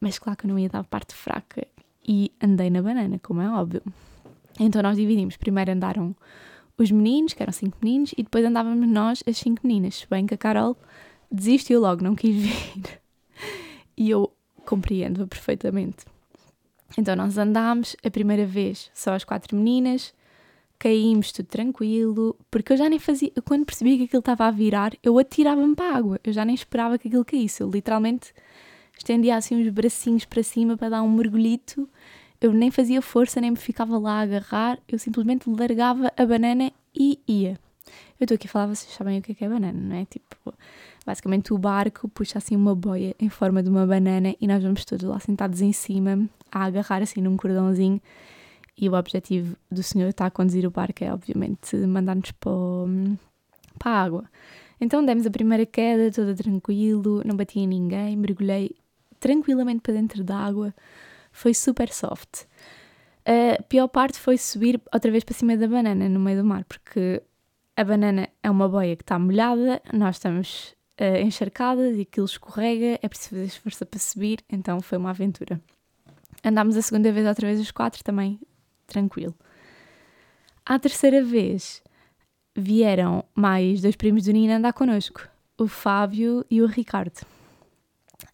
Mas 0.00 0.18
claro 0.18 0.38
que 0.38 0.46
eu 0.46 0.50
não 0.50 0.58
ia 0.58 0.68
dar 0.68 0.84
parte 0.84 1.14
fraca 1.14 1.66
e 2.06 2.32
andei 2.42 2.70
na 2.70 2.82
banana, 2.82 3.18
como 3.22 3.40
é 3.40 3.50
óbvio. 3.50 3.82
Então 4.58 4.82
nós 4.82 4.96
dividimos. 4.96 5.36
Primeiro 5.36 5.72
andaram 5.72 6.14
os 6.78 6.90
meninos, 6.90 7.32
que 7.32 7.42
eram 7.42 7.52
cinco 7.52 7.78
meninos, 7.82 8.12
e 8.16 8.22
depois 8.22 8.44
andávamos 8.44 8.88
nós, 8.88 9.22
as 9.26 9.36
cinco 9.36 9.66
meninas. 9.66 10.06
Bem 10.10 10.26
que 10.26 10.34
a 10.34 10.38
Carol 10.38 10.76
desistiu 11.30 11.80
logo, 11.80 12.02
não 12.02 12.14
quis 12.14 12.34
vir. 12.36 13.00
E 13.96 14.10
eu 14.10 14.32
compreendo-a 14.64 15.24
perfeitamente. 15.24 16.04
Então 16.98 17.14
nós 17.14 17.38
andámos 17.38 17.94
a 18.04 18.10
primeira 18.10 18.44
vez 18.44 18.90
só 18.92 19.14
as 19.14 19.22
quatro 19.22 19.56
meninas, 19.56 20.12
caímos 20.78 21.32
tudo 21.32 21.46
tranquilo, 21.46 22.36
porque 22.50 22.72
eu 22.72 22.76
já 22.76 22.88
nem 22.88 22.98
fazia, 22.98 23.32
quando 23.44 23.64
percebi 23.64 23.96
que 23.96 24.04
aquilo 24.04 24.20
estava 24.20 24.46
a 24.46 24.50
virar, 24.50 24.92
eu 25.02 25.18
atirava-me 25.18 25.74
para 25.74 25.94
a 25.94 25.96
água, 25.96 26.20
eu 26.22 26.32
já 26.32 26.44
nem 26.44 26.54
esperava 26.54 26.98
que 26.98 27.08
aquilo 27.08 27.24
caísse, 27.24 27.62
eu 27.62 27.70
literalmente 27.70 28.34
estendia 28.96 29.36
assim 29.36 29.60
uns 29.60 29.68
bracinhos 29.70 30.24
para 30.24 30.42
cima 30.42 30.76
para 30.76 30.90
dar 30.90 31.02
um 31.02 31.10
mergulhito, 31.10 31.88
eu 32.40 32.52
nem 32.52 32.70
fazia 32.70 33.00
força, 33.00 33.40
nem 33.40 33.52
me 33.52 33.56
ficava 33.56 33.98
lá 33.98 34.18
a 34.18 34.20
agarrar, 34.20 34.78
eu 34.86 34.98
simplesmente 34.98 35.48
largava 35.48 36.12
a 36.16 36.26
banana 36.26 36.70
e 36.94 37.18
ia. 37.26 37.58
Eu 38.20 38.24
estou 38.24 38.34
aqui 38.34 38.46
a 38.46 38.50
falar, 38.50 38.66
vocês 38.66 38.92
sabem 38.94 39.18
o 39.18 39.22
que 39.22 39.32
é, 39.32 39.34
que 39.34 39.44
é 39.44 39.48
banana, 39.48 39.78
não 39.78 39.96
é? 39.96 40.04
Tipo, 40.04 40.54
basicamente 41.04 41.52
o 41.52 41.58
barco 41.58 42.08
puxa 42.08 42.38
assim 42.38 42.54
uma 42.54 42.74
boia 42.74 43.14
em 43.18 43.28
forma 43.28 43.62
de 43.62 43.68
uma 43.68 43.86
banana 43.86 44.34
e 44.40 44.46
nós 44.46 44.62
vamos 44.62 44.84
todos 44.84 45.08
lá 45.08 45.18
sentados 45.18 45.60
em 45.60 45.72
cima 45.72 46.28
a 46.50 46.64
agarrar 46.64 47.02
assim 47.02 47.20
num 47.20 47.36
cordãozinho 47.36 48.00
e 48.76 48.88
o 48.88 48.94
objetivo 48.94 49.56
do 49.70 49.82
senhor 49.82 50.08
está 50.08 50.26
a 50.26 50.30
conduzir 50.30 50.66
o 50.66 50.70
barco 50.70 51.04
é 51.04 51.12
obviamente 51.12 51.76
mandar-nos 51.76 52.32
para, 52.32 52.50
para 53.78 53.92
a 53.92 54.02
água. 54.02 54.24
Então 54.80 55.04
demos 55.04 55.26
a 55.26 55.30
primeira 55.30 55.64
queda, 55.64 56.10
toda 56.10 56.34
tranquilo, 56.34 57.22
não 57.24 57.36
batia 57.36 57.62
em 57.62 57.68
ninguém, 57.68 58.16
mergulhei 58.16 58.74
tranquilamente 59.20 59.80
para 59.80 59.94
dentro 59.94 60.22
da 60.24 60.36
água, 60.36 60.74
foi 61.32 61.54
super 61.54 61.90
soft. 61.90 62.46
A 63.24 63.62
pior 63.62 63.88
parte 63.88 64.18
foi 64.18 64.36
subir 64.36 64.80
outra 64.92 65.10
vez 65.10 65.24
para 65.24 65.34
cima 65.34 65.56
da 65.56 65.66
banana 65.66 66.08
no 66.08 66.20
meio 66.20 66.42
do 66.42 66.44
mar, 66.44 66.64
porque 66.64 67.22
a 67.76 67.82
banana 67.82 68.28
é 68.42 68.50
uma 68.50 68.68
boia 68.68 68.94
que 68.96 69.02
está 69.02 69.18
molhada, 69.18 69.80
nós 69.92 70.16
estamos 70.16 70.74
uh, 71.00 71.16
encharcadas 71.24 71.96
e 71.96 72.02
aquilo 72.02 72.26
escorrega, 72.26 72.98
é 73.02 73.08
preciso 73.08 73.30
fazer 73.30 73.60
força 73.60 73.86
para 73.86 73.98
subir, 73.98 74.40
então 74.50 74.80
foi 74.80 74.98
uma 74.98 75.10
aventura. 75.10 75.60
Andámos 76.44 76.76
a 76.76 76.82
segunda 76.82 77.10
vez 77.10 77.26
outra 77.26 77.46
vez 77.46 77.58
os 77.58 77.70
quatro, 77.70 78.04
também 78.04 78.38
tranquilo. 78.86 79.34
À 80.64 80.78
terceira 80.78 81.22
vez 81.22 81.82
vieram 82.56 83.24
mais 83.34 83.82
dois 83.82 83.96
primos 83.96 84.24
do 84.24 84.32
Nina 84.32 84.56
andar 84.56 84.72
connosco, 84.72 85.28
o 85.58 85.66
Fábio 85.66 86.44
e 86.50 86.62
o 86.62 86.66
Ricardo. 86.66 87.26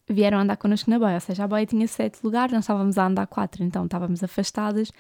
Vieram 0.09 0.39
andar 0.39 0.57
connosco 0.57 0.91
na 0.91 0.99
boia, 0.99 1.15
ou 1.15 1.21
seja, 1.21 1.45
a 1.45 1.49
boia 1.49 1.67
tinha 1.67 1.87
sete 1.87 2.19
lugares, 2.23 2.53
nós 2.53 2.65
estávamos 2.65 2.99
a 2.99 3.07
andar 3.07 3.27
quatro, 3.27 3.63
então 3.63 3.85
estávamos 3.85 4.23
afastadas. 4.23 4.93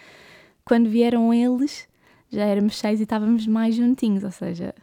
Quando 0.64 0.88
vieram 0.88 1.34
eles, 1.34 1.88
já 2.30 2.44
éramos 2.44 2.78
seis 2.78 3.00
e 3.00 3.02
estávamos 3.02 3.46
mais 3.46 3.74
juntinhos, 3.74 4.22
ou 4.24 4.30
seja, 4.30 4.74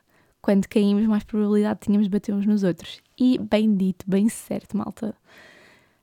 quando 0.41 0.67
caímos, 0.67 1.05
mais 1.05 1.23
probabilidade 1.23 1.79
tínhamos 1.81 2.07
de 2.07 2.11
bater 2.11 2.33
uns 2.33 2.45
nos 2.45 2.63
outros. 2.63 3.01
E 3.19 3.37
bem 3.37 3.75
dito, 3.75 4.05
bem 4.07 4.29
certo, 4.29 4.77
malta. 4.77 5.15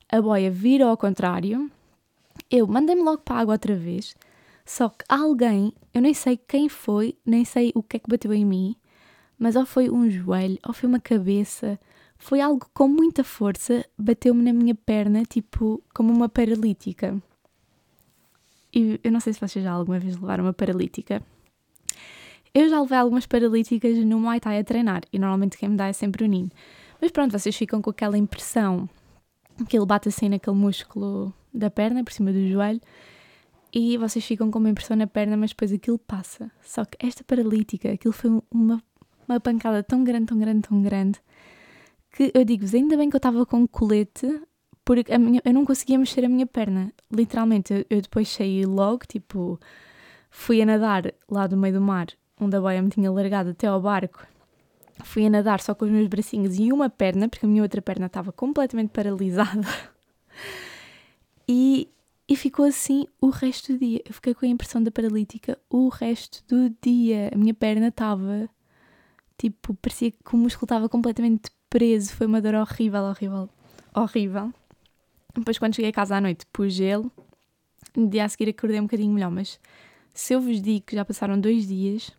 A 0.09 0.21
boia 0.21 0.51
vira 0.51 0.85
ao 0.85 0.97
contrário. 0.97 1.69
Eu 2.51 2.67
mandei-me 2.67 3.01
logo 3.01 3.19
para 3.19 3.37
a 3.37 3.39
água 3.39 3.53
outra 3.55 3.75
vez. 3.75 4.15
Só 4.65 4.89
que 4.89 5.05
alguém, 5.07 5.73
eu 5.93 6.01
nem 6.01 6.13
sei 6.13 6.37
quem 6.37 6.67
foi, 6.67 7.15
nem 7.25 7.45
sei 7.45 7.71
o 7.75 7.83
que 7.83 7.97
é 7.97 7.99
que 7.99 8.09
bateu 8.09 8.33
em 8.33 8.43
mim, 8.43 8.75
mas 9.37 9.55
ou 9.55 9.65
foi 9.65 9.89
um 9.89 10.09
joelho, 10.09 10.57
ou 10.65 10.73
foi 10.73 10.89
uma 10.89 10.99
cabeça, 10.99 11.79
foi 12.17 12.41
algo 12.41 12.67
com 12.73 12.87
muita 12.87 13.23
força, 13.23 13.85
bateu-me 13.97 14.41
na 14.41 14.51
minha 14.51 14.73
perna, 14.73 15.23
tipo, 15.23 15.83
como 15.93 16.11
uma 16.11 16.27
paralítica. 16.27 17.21
E 18.73 18.99
eu 19.03 19.11
não 19.11 19.19
sei 19.19 19.33
se 19.33 19.39
vocês 19.39 19.63
já 19.63 19.71
alguma 19.71 19.99
vez 19.99 20.15
levaram 20.15 20.45
uma 20.45 20.53
paralítica. 20.53 21.21
Eu 22.53 22.69
já 22.69 22.81
levei 22.81 22.97
algumas 22.97 23.25
paralíticas 23.25 23.97
no 23.99 24.19
Muay 24.19 24.39
Thai 24.39 24.59
a 24.59 24.63
treinar 24.63 25.01
e 25.13 25.19
normalmente 25.19 25.57
quem 25.57 25.69
me 25.69 25.77
dá 25.77 25.87
é 25.87 25.93
sempre 25.93 26.23
o 26.23 26.27
Nino. 26.27 26.49
Mas 27.01 27.11
pronto, 27.11 27.37
vocês 27.37 27.55
ficam 27.55 27.81
com 27.81 27.89
aquela 27.89 28.17
impressão 28.17 28.89
que 29.69 29.77
ele 29.77 29.85
bate 29.85 30.09
assim 30.09 30.29
naquele 30.29 30.55
músculo 30.55 31.33
da 31.53 31.69
perna, 31.69 32.03
por 32.03 32.11
cima 32.11 32.31
do 32.31 32.47
joelho, 32.47 32.81
e 33.75 33.97
vocês 33.97 34.23
ficam 34.23 34.49
com 34.49 34.57
uma 34.57 34.69
impressão 34.69 34.95
na 34.95 35.05
perna, 35.05 35.35
mas 35.35 35.49
depois 35.49 35.73
aquilo 35.73 35.99
passa. 35.99 36.49
Só 36.63 36.85
que 36.85 36.97
esta 37.05 37.25
paralítica, 37.25 37.91
aquilo 37.91 38.13
foi 38.13 38.31
uma, 38.49 38.81
uma 39.27 39.39
pancada 39.41 39.83
tão 39.83 40.01
grande, 40.03 40.27
tão 40.27 40.39
grande, 40.39 40.61
tão 40.61 40.81
grande, 40.81 41.19
que 42.11 42.31
eu 42.33 42.45
digo-vos, 42.45 42.73
ainda 42.73 42.95
bem 42.95 43.09
que 43.09 43.15
eu 43.15 43.19
estava 43.19 43.45
com 43.45 43.67
colete, 43.67 44.41
porque 44.85 45.17
minha, 45.17 45.41
eu 45.43 45.53
não 45.53 45.65
conseguia 45.65 45.99
mexer 45.99 46.23
a 46.23 46.29
minha 46.29 46.45
perna. 46.45 46.93
Literalmente, 47.11 47.73
eu, 47.73 47.85
eu 47.89 48.01
depois 48.01 48.29
saí 48.29 48.65
logo, 48.65 49.05
tipo, 49.05 49.59
fui 50.31 50.61
a 50.61 50.65
nadar 50.65 51.13
lá 51.29 51.45
do 51.45 51.57
meio 51.57 51.73
do 51.73 51.81
mar 51.81 52.07
onde 52.39 52.55
a 52.55 52.61
boia 52.61 52.81
me 52.81 52.89
tinha 52.89 53.11
largado 53.11 53.51
até 53.51 53.67
ao 53.67 53.81
barco, 53.81 54.25
fui 55.03 55.25
a 55.25 55.29
nadar 55.29 55.61
só 55.61 55.73
com 55.73 55.85
os 55.85 55.91
meus 55.91 56.07
bracinhos 56.07 56.57
e 56.57 56.71
uma 56.71 56.89
perna, 56.89 57.29
porque 57.29 57.45
a 57.45 57.49
minha 57.49 57.61
outra 57.63 57.81
perna 57.81 58.05
estava 58.07 58.31
completamente 58.31 58.89
paralisada. 58.89 59.67
E, 61.47 61.87
e 62.27 62.35
ficou 62.35 62.65
assim 62.65 63.07
o 63.21 63.29
resto 63.29 63.73
do 63.73 63.79
dia. 63.79 64.01
Eu 64.05 64.13
fiquei 64.13 64.33
com 64.33 64.45
a 64.45 64.49
impressão 64.49 64.81
da 64.81 64.91
paralítica 64.91 65.57
o 65.69 65.89
resto 65.89 66.43
do 66.47 66.75
dia. 66.81 67.29
A 67.33 67.37
minha 67.37 67.53
perna 67.53 67.89
estava, 67.89 68.49
tipo, 69.37 69.73
parecia 69.75 70.11
que 70.11 70.33
o 70.33 70.37
músculo 70.37 70.65
estava 70.65 70.89
completamente 70.89 71.51
preso. 71.69 72.13
Foi 72.13 72.25
uma 72.25 72.41
dor 72.41 72.55
horrível, 72.55 73.03
horrível, 73.03 73.49
horrível. 73.93 74.53
Depois, 75.35 75.59
quando 75.59 75.75
cheguei 75.75 75.91
a 75.91 75.93
casa 75.93 76.15
à 76.15 76.21
noite, 76.21 76.45
pus 76.51 76.73
gelo. 76.73 77.11
No 77.95 78.09
dia 78.09 78.25
a 78.25 78.29
seguir 78.29 78.49
acordei 78.49 78.79
um 78.79 78.83
bocadinho 78.83 79.13
melhor, 79.13 79.31
mas 79.31 79.59
se 80.13 80.33
eu 80.33 80.41
vos 80.41 80.61
digo 80.61 80.85
que 80.85 80.95
já 80.95 81.05
passaram 81.05 81.39
dois 81.39 81.67
dias 81.67 82.11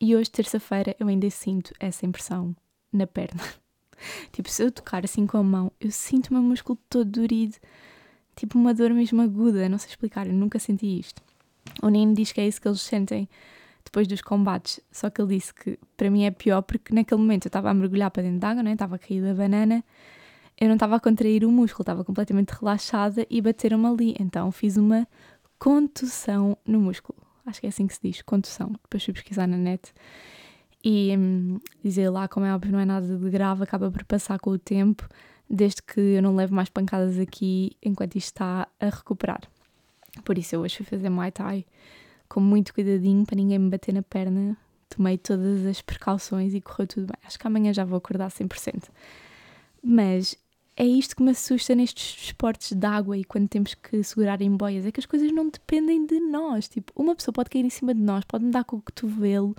e 0.00 0.14
hoje, 0.14 0.30
terça-feira, 0.30 0.96
eu 0.98 1.08
ainda 1.08 1.28
sinto 1.30 1.72
essa 1.78 2.06
impressão 2.06 2.54
na 2.92 3.06
perna. 3.06 3.42
tipo, 4.32 4.48
se 4.48 4.62
eu 4.62 4.72
tocar 4.72 5.04
assim 5.04 5.26
com 5.26 5.36
a 5.36 5.42
mão, 5.42 5.72
eu 5.80 5.90
sinto 5.90 6.28
o 6.28 6.34
meu 6.34 6.42
músculo 6.42 6.78
todo 6.88 7.10
dorido, 7.10 7.56
tipo 8.38 8.58
uma 8.58 8.72
dor 8.72 8.90
mesmo 8.90 9.20
aguda, 9.20 9.68
não 9.68 9.78
sei 9.78 9.90
explicar, 9.90 10.26
eu 10.26 10.32
nunca 10.32 10.58
senti 10.58 10.98
isto. 10.98 11.20
O 11.82 11.88
Nino 11.88 12.14
diz 12.14 12.32
que 12.32 12.40
é 12.40 12.46
isso 12.46 12.60
que 12.60 12.68
eles 12.68 12.80
sentem 12.80 13.28
depois 13.84 14.06
dos 14.06 14.20
combates, 14.20 14.80
só 14.92 15.10
que 15.10 15.20
ele 15.20 15.36
disse 15.36 15.52
que 15.52 15.78
para 15.96 16.10
mim 16.10 16.24
é 16.24 16.30
pior 16.30 16.62
porque 16.62 16.94
naquele 16.94 17.20
momento 17.20 17.46
eu 17.46 17.48
estava 17.48 17.70
a 17.70 17.74
mergulhar 17.74 18.10
para 18.10 18.22
dentro 18.22 18.38
d'água, 18.38 18.62
né? 18.62 18.72
estava 18.72 18.96
a 18.96 18.98
cair 18.98 19.22
da 19.22 19.34
banana, 19.34 19.82
eu 20.60 20.68
não 20.68 20.74
estava 20.74 20.96
a 20.96 21.00
contrair 21.00 21.44
o 21.44 21.50
músculo, 21.50 21.82
estava 21.82 22.04
completamente 22.04 22.50
relaxada 22.50 23.26
e 23.30 23.40
bateram-me 23.40 23.86
ali, 23.86 24.16
então 24.20 24.50
fiz 24.52 24.76
uma 24.76 25.06
contusão 25.58 26.56
no 26.66 26.80
músculo. 26.80 27.18
Acho 27.46 27.60
que 27.60 27.66
é 27.66 27.70
assim 27.70 27.86
que 27.86 27.94
se 27.94 28.00
diz, 28.02 28.22
contusão. 28.22 28.72
Depois 28.82 29.02
fui 29.02 29.14
pesquisar 29.14 29.46
na 29.46 29.56
net 29.56 29.92
e 30.84 31.14
hum, 31.16 31.58
dizer 31.82 32.10
lá, 32.10 32.28
como 32.28 32.44
é 32.44 32.54
óbvio, 32.54 32.72
não 32.72 32.80
é 32.80 32.84
nada 32.84 33.16
de 33.16 33.30
grave, 33.30 33.62
acaba 33.62 33.90
por 33.90 34.04
passar 34.04 34.38
com 34.38 34.50
o 34.50 34.58
tempo, 34.58 35.08
desde 35.48 35.82
que 35.82 36.00
eu 36.00 36.22
não 36.22 36.34
levo 36.34 36.54
mais 36.54 36.68
pancadas 36.68 37.18
aqui 37.18 37.76
enquanto 37.82 38.16
isto 38.16 38.28
está 38.28 38.68
a 38.78 38.86
recuperar. 38.86 39.40
Por 40.24 40.36
isso 40.38 40.54
eu 40.54 40.60
hoje 40.60 40.76
fui 40.76 40.86
fazer 40.86 41.08
Muay 41.08 41.30
Thai 41.30 41.64
com 42.28 42.40
muito 42.40 42.74
cuidadinho 42.74 43.24
para 43.24 43.36
ninguém 43.36 43.58
me 43.58 43.70
bater 43.70 43.92
na 43.92 44.02
perna. 44.02 44.56
Tomei 44.88 45.16
todas 45.18 45.64
as 45.66 45.80
precauções 45.80 46.54
e 46.54 46.60
correu 46.60 46.86
tudo 46.86 47.06
bem. 47.06 47.16
Acho 47.24 47.38
que 47.38 47.46
amanhã 47.46 47.72
já 47.72 47.84
vou 47.84 47.98
acordar 47.98 48.30
100%. 48.30 48.84
Mas 49.82 50.36
é 50.76 50.84
isto 50.84 51.16
que 51.16 51.22
me 51.22 51.30
assusta 51.30 51.74
nestes 51.74 52.26
esportes 52.26 52.72
de 52.72 52.86
água 52.86 53.16
e 53.16 53.24
quando 53.24 53.48
temos 53.48 53.74
que 53.74 54.02
segurar 54.04 54.40
em 54.40 54.56
boias, 54.56 54.86
é 54.86 54.92
que 54.92 55.00
as 55.00 55.06
coisas 55.06 55.32
não 55.32 55.48
dependem 55.48 56.06
de 56.06 56.20
nós. 56.20 56.68
Tipo, 56.68 56.92
uma 56.94 57.16
pessoa 57.16 57.32
pode 57.32 57.50
cair 57.50 57.64
em 57.64 57.70
cima 57.70 57.92
de 57.92 58.00
nós, 58.00 58.24
pode 58.24 58.44
me 58.44 58.50
dar 58.52 58.64
com 58.64 58.76
o 58.76 58.82
cotovelo, 58.82 59.56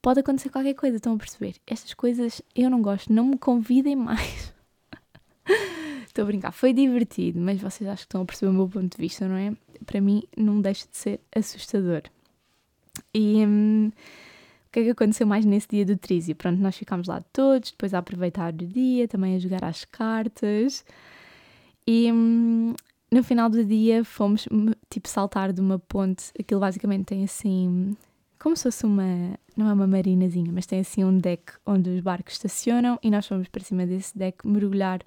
pode 0.00 0.20
acontecer 0.20 0.50
qualquer 0.50 0.74
coisa, 0.74 0.96
estão 0.96 1.14
a 1.14 1.18
perceber? 1.18 1.56
Estas 1.66 1.94
coisas 1.94 2.40
eu 2.54 2.70
não 2.70 2.80
gosto, 2.80 3.12
não 3.12 3.24
me 3.24 3.36
convidem 3.36 3.96
mais. 3.96 4.53
Estou 6.14 6.22
a 6.22 6.26
brincar, 6.26 6.52
foi 6.52 6.72
divertido, 6.72 7.40
mas 7.40 7.60
vocês 7.60 7.90
acho 7.90 8.02
que 8.02 8.06
estão 8.06 8.22
a 8.22 8.24
perceber 8.24 8.50
o 8.50 8.54
meu 8.54 8.68
ponto 8.68 8.96
de 8.96 9.02
vista, 9.02 9.26
não 9.26 9.34
é? 9.34 9.52
Para 9.84 10.00
mim 10.00 10.22
não 10.36 10.60
deixa 10.60 10.86
de 10.88 10.96
ser 10.96 11.20
assustador. 11.34 12.02
E 13.12 13.44
hum, 13.44 13.90
que 14.74 14.80
é 14.80 14.84
que 14.84 14.90
aconteceu 14.90 15.24
mais 15.24 15.44
nesse 15.44 15.68
dia 15.68 15.86
do 15.86 15.96
Trísio? 15.96 16.34
Pronto, 16.34 16.60
nós 16.60 16.76
ficámos 16.76 17.06
lá 17.06 17.22
todos, 17.32 17.70
depois 17.70 17.94
a 17.94 17.98
aproveitar 17.98 18.52
o 18.52 18.56
dia, 18.56 19.06
também 19.06 19.36
a 19.36 19.38
jogar 19.38 19.62
às 19.62 19.84
cartas. 19.84 20.84
E 21.86 22.10
hum, 22.10 22.74
no 23.08 23.22
final 23.22 23.48
do 23.48 23.64
dia 23.64 24.04
fomos, 24.04 24.48
hum, 24.50 24.72
tipo, 24.90 25.08
saltar 25.08 25.52
de 25.52 25.60
uma 25.60 25.78
ponte. 25.78 26.32
Aquilo 26.36 26.60
basicamente 26.60 27.04
tem 27.04 27.22
assim, 27.22 27.96
como 28.36 28.56
se 28.56 28.64
fosse 28.64 28.84
uma, 28.84 29.38
não 29.56 29.70
é 29.70 29.72
uma 29.72 29.86
marinazinha, 29.86 30.50
mas 30.52 30.66
tem 30.66 30.80
assim 30.80 31.04
um 31.04 31.18
deck 31.18 31.52
onde 31.64 31.90
os 31.90 32.00
barcos 32.00 32.34
estacionam 32.34 32.98
e 33.00 33.12
nós 33.12 33.28
fomos 33.28 33.46
para 33.46 33.62
cima 33.62 33.86
desse 33.86 34.18
deck 34.18 34.44
mergulhar, 34.44 35.02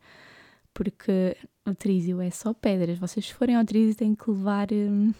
porque 0.77 1.35
o 1.65 1.73
Trísio 1.73 2.21
é 2.21 2.29
só 2.29 2.53
pedras. 2.53 2.99
Vocês 2.99 3.25
se 3.25 3.33
forem 3.33 3.55
ao 3.55 3.65
Trísio 3.65 3.95
têm 3.95 4.13
que 4.13 4.29
levar. 4.29 4.67
Hum, 4.71 5.11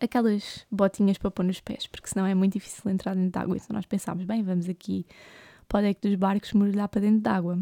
aquelas 0.00 0.66
botinhas 0.68 1.16
para 1.16 1.30
pôr 1.30 1.44
nos 1.44 1.60
pés, 1.60 1.86
porque 1.86 2.08
senão 2.08 2.26
é 2.26 2.34
muito 2.34 2.54
difícil 2.54 2.90
entrar 2.90 3.14
dentro 3.14 3.30
de 3.30 3.38
água. 3.38 3.56
Então 3.56 3.72
nós 3.72 3.86
pensámos, 3.86 4.24
bem, 4.24 4.42
vamos 4.42 4.68
aqui 4.68 5.06
para 5.68 5.78
o 5.78 5.82
deck 5.82 6.00
dos 6.02 6.16
barcos 6.16 6.52
mergulhar 6.52 6.88
para 6.88 7.02
dentro 7.02 7.20
de 7.20 7.28
água. 7.28 7.58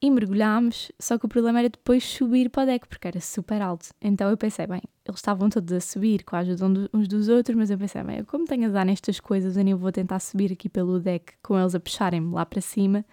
E 0.00 0.10
mergulhámos, 0.10 0.90
só 0.98 1.18
que 1.18 1.26
o 1.26 1.28
problema 1.28 1.58
era 1.58 1.68
depois 1.68 2.02
subir 2.02 2.48
para 2.48 2.62
o 2.62 2.66
deck, 2.66 2.88
porque 2.88 3.06
era 3.06 3.20
super 3.20 3.60
alto. 3.60 3.90
Então 4.00 4.30
eu 4.30 4.36
pensei, 4.36 4.66
bem, 4.66 4.80
eles 5.04 5.18
estavam 5.18 5.50
todos 5.50 5.72
a 5.72 5.80
subir 5.80 6.24
com 6.24 6.36
a 6.36 6.38
ajuda 6.38 6.88
uns 6.94 7.06
dos 7.06 7.28
outros, 7.28 7.54
mas 7.54 7.68
eu 7.70 7.76
pensei, 7.76 8.02
bem, 8.02 8.24
como 8.24 8.46
tenho 8.46 8.68
a 8.68 8.72
dar 8.72 8.86
nestas 8.86 9.20
coisas, 9.20 9.58
eu 9.58 9.64
nem 9.64 9.74
vou 9.74 9.92
tentar 9.92 10.20
subir 10.20 10.52
aqui 10.52 10.70
pelo 10.70 10.98
deck 10.98 11.34
com 11.42 11.58
eles 11.58 11.74
a 11.74 11.80
puxarem-me 11.80 12.32
lá 12.32 12.46
para 12.46 12.62
cima, 12.62 13.04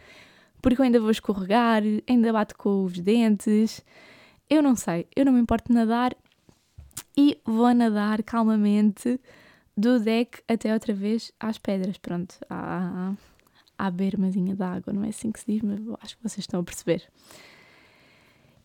porque 0.65 0.81
eu 0.81 0.85
ainda 0.85 0.99
vou 0.99 1.11
escorregar, 1.11 1.83
ainda 2.09 2.33
bato 2.33 2.57
com 2.57 2.85
os 2.85 2.99
dentes. 2.99 3.85
Eu 4.49 4.63
não 4.63 4.75
sei, 4.75 5.05
eu 5.15 5.23
não 5.23 5.31
me 5.31 5.39
importo 5.39 5.71
nadar 5.71 6.17
e 7.15 7.39
vou 7.45 7.71
nadar 7.71 8.23
calmamente 8.23 9.21
do 9.77 9.99
deck 9.99 10.41
até 10.47 10.73
outra 10.73 10.91
vez 10.91 11.31
às 11.39 11.59
pedras. 11.59 11.99
Pronto, 11.99 12.39
à, 12.49 13.13
à 13.77 13.91
bermazinha 13.91 14.55
d'água, 14.55 14.91
não 14.91 15.03
é 15.03 15.09
assim 15.09 15.31
que 15.31 15.39
se 15.39 15.45
diz, 15.45 15.61
mas 15.61 15.79
acho 16.01 16.17
que 16.17 16.23
vocês 16.23 16.39
estão 16.39 16.61
a 16.61 16.63
perceber. 16.63 17.03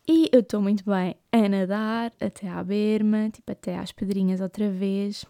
E 0.09 0.31
eu 0.33 0.41
estou 0.41 0.63
muito 0.63 0.83
bem 0.87 1.17
a 1.31 1.49
nadar 1.51 2.15
até 2.19 2.49
à 2.49 2.65
berma, 2.65 3.29
tipo 3.29 3.53
até 3.53 3.77
às 3.77 3.93
pedrinhas 3.93 4.41
outra 4.41 4.71
vez. 4.71 5.27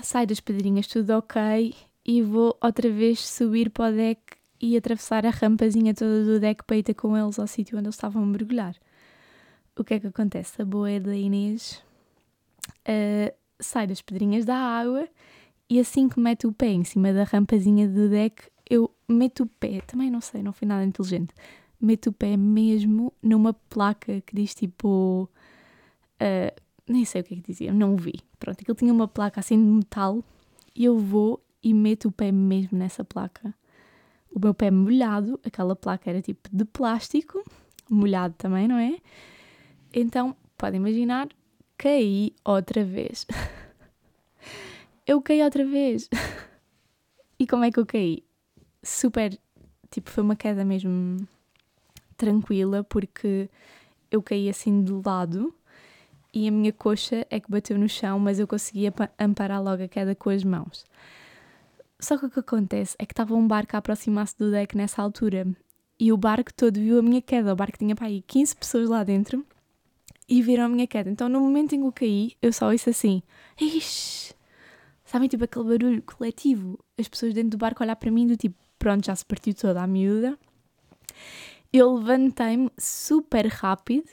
Saio 0.00 0.28
das 0.28 0.38
pedrinhas 0.38 0.86
tudo 0.86 1.10
ok 1.18 1.74
e 2.06 2.22
vou 2.22 2.56
outra 2.62 2.88
vez 2.88 3.28
subir 3.28 3.70
para 3.70 3.92
o 3.92 3.96
deck 3.96 4.39
e 4.60 4.76
atravessar 4.76 5.24
a 5.24 5.30
rampazinha 5.30 5.94
toda 5.94 6.24
do 6.24 6.38
deck 6.38 6.64
para 6.64 6.76
ir 6.76 6.94
com 6.94 7.16
eles 7.16 7.38
ao 7.38 7.46
sítio 7.46 7.78
onde 7.78 7.86
eles 7.86 7.94
estavam 7.94 8.22
a 8.22 8.26
mergulhar. 8.26 8.76
O 9.76 9.82
que 9.82 9.94
é 9.94 10.00
que 10.00 10.06
acontece? 10.08 10.60
A 10.60 10.64
boa 10.64 11.00
da 11.00 11.16
Inês 11.16 11.82
uh, 12.80 13.34
sai 13.58 13.86
das 13.86 14.02
pedrinhas 14.02 14.44
da 14.44 14.56
água 14.56 15.08
e 15.68 15.78
assim 15.78 16.08
que 16.08 16.20
mete 16.20 16.46
o 16.46 16.52
pé 16.52 16.68
em 16.68 16.84
cima 16.84 17.12
da 17.12 17.24
rampazinha 17.24 17.88
do 17.88 18.08
deck, 18.08 18.42
eu 18.68 18.92
meto 19.08 19.44
o 19.44 19.46
pé, 19.46 19.80
também 19.82 20.10
não 20.10 20.20
sei, 20.20 20.42
não 20.42 20.52
fui 20.52 20.66
nada 20.66 20.84
inteligente, 20.84 21.32
meto 21.80 22.08
o 22.10 22.12
pé 22.12 22.36
mesmo 22.36 23.12
numa 23.22 23.54
placa 23.54 24.20
que 24.20 24.34
diz 24.34 24.54
tipo. 24.54 25.28
Uh, 26.20 26.60
nem 26.86 27.04
sei 27.04 27.20
o 27.20 27.24
que 27.24 27.34
é 27.34 27.36
que 27.36 27.42
dizia, 27.42 27.72
não 27.72 27.96
vi. 27.96 28.14
Pronto, 28.38 28.60
aquilo 28.60 28.74
tinha 28.74 28.92
uma 28.92 29.06
placa 29.06 29.38
assim 29.38 29.56
de 29.56 29.70
metal 29.70 30.24
e 30.74 30.84
eu 30.84 30.98
vou 30.98 31.40
e 31.62 31.72
meto 31.72 32.08
o 32.08 32.12
pé 32.12 32.32
mesmo 32.32 32.76
nessa 32.76 33.04
placa. 33.04 33.54
O 34.32 34.38
meu 34.38 34.54
pé 34.54 34.70
molhado, 34.70 35.40
aquela 35.44 35.74
placa 35.74 36.08
era 36.08 36.22
tipo 36.22 36.48
de 36.52 36.64
plástico, 36.64 37.42
molhado 37.88 38.34
também, 38.38 38.68
não 38.68 38.78
é? 38.78 38.98
Então, 39.92 40.36
podem 40.56 40.80
imaginar, 40.80 41.28
caí 41.76 42.34
outra 42.44 42.84
vez. 42.84 43.26
eu 45.06 45.20
caí 45.20 45.42
outra 45.42 45.64
vez. 45.64 46.08
e 47.38 47.46
como 47.46 47.64
é 47.64 47.70
que 47.70 47.80
eu 47.80 47.86
caí? 47.86 48.22
Super, 48.82 49.38
tipo, 49.90 50.10
foi 50.10 50.22
uma 50.22 50.36
queda 50.36 50.64
mesmo 50.64 51.26
tranquila, 52.16 52.84
porque 52.84 53.50
eu 54.10 54.22
caí 54.22 54.48
assim 54.48 54.84
de 54.84 54.92
lado 54.92 55.54
e 56.32 56.46
a 56.46 56.50
minha 56.50 56.72
coxa 56.72 57.26
é 57.28 57.40
que 57.40 57.50
bateu 57.50 57.78
no 57.78 57.88
chão, 57.88 58.18
mas 58.18 58.38
eu 58.38 58.46
conseguia 58.46 58.92
amparar 59.18 59.62
logo 59.62 59.82
a 59.82 59.88
queda 59.88 60.14
com 60.14 60.30
as 60.30 60.44
mãos. 60.44 60.84
Só 62.00 62.16
que 62.16 62.26
o 62.26 62.30
que 62.30 62.40
acontece 62.40 62.96
é 62.98 63.04
que 63.04 63.12
estava 63.12 63.34
um 63.34 63.46
barco 63.46 63.76
a 63.76 63.78
aproximar-se 63.78 64.36
do 64.38 64.50
deck 64.50 64.76
nessa 64.76 65.02
altura 65.02 65.46
e 65.98 66.10
o 66.10 66.16
barco 66.16 66.52
todo 66.54 66.80
viu 66.80 66.98
a 66.98 67.02
minha 67.02 67.20
queda. 67.20 67.52
O 67.52 67.56
barco 67.56 67.76
tinha 67.76 67.94
para 67.94 68.06
aí 68.06 68.22
15 68.22 68.56
pessoas 68.56 68.88
lá 68.88 69.04
dentro 69.04 69.44
e 70.26 70.40
viram 70.40 70.64
a 70.64 70.68
minha 70.68 70.86
queda. 70.86 71.10
Então, 71.10 71.28
no 71.28 71.40
momento 71.40 71.74
em 71.74 71.80
que 71.80 71.86
eu 71.86 71.92
caí, 71.92 72.32
eu 72.40 72.52
só 72.52 72.70
ouço 72.70 72.88
assim: 72.88 73.22
Ixi! 73.60 74.34
Sabem, 75.04 75.28
tipo 75.28 75.44
aquele 75.44 75.64
barulho 75.64 76.02
coletivo? 76.02 76.78
As 76.98 77.06
pessoas 77.06 77.34
dentro 77.34 77.50
do 77.50 77.58
barco 77.58 77.82
olhar 77.82 77.96
para 77.96 78.10
mim, 78.10 78.26
do 78.26 78.36
tipo: 78.36 78.56
Pronto, 78.78 79.04
já 79.04 79.14
se 79.14 79.26
partiu 79.26 79.52
toda 79.52 79.82
a 79.82 79.86
miúda. 79.86 80.38
Eu 81.70 81.94
levantei-me 81.96 82.70
super 82.78 83.46
rápido 83.46 84.08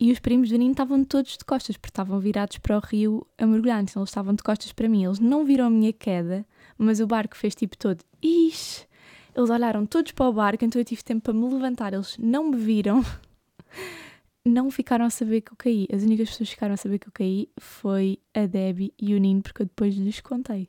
e 0.00 0.10
os 0.10 0.18
primos 0.18 0.48
do 0.48 0.56
Nino 0.56 0.72
estavam 0.72 1.04
todos 1.04 1.36
de 1.36 1.44
costas, 1.44 1.76
porque 1.76 1.90
estavam 1.90 2.18
virados 2.18 2.58
para 2.58 2.76
o 2.76 2.80
rio 2.80 3.26
a 3.38 3.46
mergulhar, 3.46 3.82
então 3.82 4.00
eles 4.00 4.10
estavam 4.10 4.34
de 4.34 4.42
costas 4.42 4.72
para 4.72 4.88
mim. 4.88 5.04
Eles 5.04 5.20
não 5.20 5.44
viram 5.44 5.66
a 5.66 5.70
minha 5.70 5.92
queda, 5.92 6.44
mas 6.78 7.00
o 7.00 7.06
barco 7.06 7.36
fez 7.36 7.54
tipo 7.54 7.76
todo: 7.76 8.04
Ixi! 8.22 8.86
Eles 9.34 9.48
olharam 9.48 9.86
todos 9.86 10.12
para 10.12 10.28
o 10.28 10.32
barco, 10.32 10.64
então 10.64 10.80
eu 10.80 10.84
tive 10.84 11.02
tempo 11.02 11.22
para 11.22 11.32
me 11.32 11.48
levantar. 11.48 11.94
Eles 11.94 12.16
não 12.18 12.50
me 12.50 12.56
viram. 12.56 13.02
não 14.44 14.70
ficaram 14.70 15.04
a 15.04 15.10
saber 15.10 15.40
que 15.40 15.52
eu 15.52 15.56
caí. 15.56 15.86
As 15.92 16.02
únicas 16.02 16.30
pessoas 16.30 16.48
que 16.50 16.54
ficaram 16.54 16.74
a 16.74 16.76
saber 16.76 16.98
que 16.98 17.08
eu 17.08 17.12
caí 17.12 17.48
foi 17.58 18.18
a 18.34 18.46
Debbie 18.46 18.92
e 19.00 19.14
o 19.14 19.18
Nino, 19.18 19.42
porque 19.42 19.62
eu 19.62 19.66
depois 19.66 19.94
lhes 19.94 20.20
contei. 20.20 20.68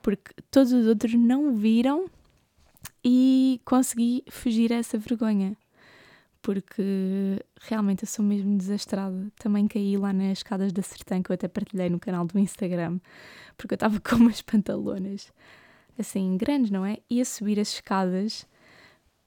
Porque 0.00 0.32
todos 0.50 0.72
os 0.72 0.86
outros 0.86 1.14
não 1.14 1.56
viram 1.56 2.06
e 3.04 3.60
consegui 3.64 4.22
fugir 4.30 4.72
a 4.72 4.76
essa 4.76 4.96
vergonha. 4.96 5.56
Porque 6.40 7.42
realmente 7.60 8.04
eu 8.04 8.08
sou 8.08 8.24
mesmo 8.24 8.56
desastrada. 8.56 9.30
Também 9.38 9.66
caí 9.66 9.96
lá 9.96 10.12
nas 10.12 10.38
escadas 10.38 10.72
da 10.72 10.82
Sertã, 10.82 11.22
que 11.22 11.30
eu 11.30 11.34
até 11.34 11.48
partilhei 11.48 11.90
no 11.90 11.98
canal 11.98 12.24
do 12.24 12.38
Instagram, 12.38 13.00
porque 13.56 13.74
eu 13.74 13.76
estava 13.76 14.00
com 14.00 14.16
umas 14.16 14.40
pantalonas 14.42 15.32
assim 15.98 16.36
grandes, 16.36 16.70
não 16.70 16.86
é? 16.86 16.98
E 17.10 17.20
a 17.20 17.24
subir 17.24 17.58
as 17.58 17.74
escadas, 17.74 18.46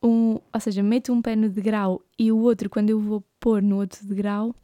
um, 0.02 0.40
ou 0.54 0.60
seja, 0.60 0.82
meto 0.82 1.12
um 1.12 1.22
pé 1.22 1.36
no 1.36 1.50
degrau 1.50 2.02
e 2.18 2.32
o 2.32 2.38
outro, 2.40 2.70
quando 2.70 2.90
eu 2.90 3.00
vou 3.00 3.24
pôr 3.40 3.62
no 3.62 3.78
outro 3.78 4.06
degrau, 4.08 4.56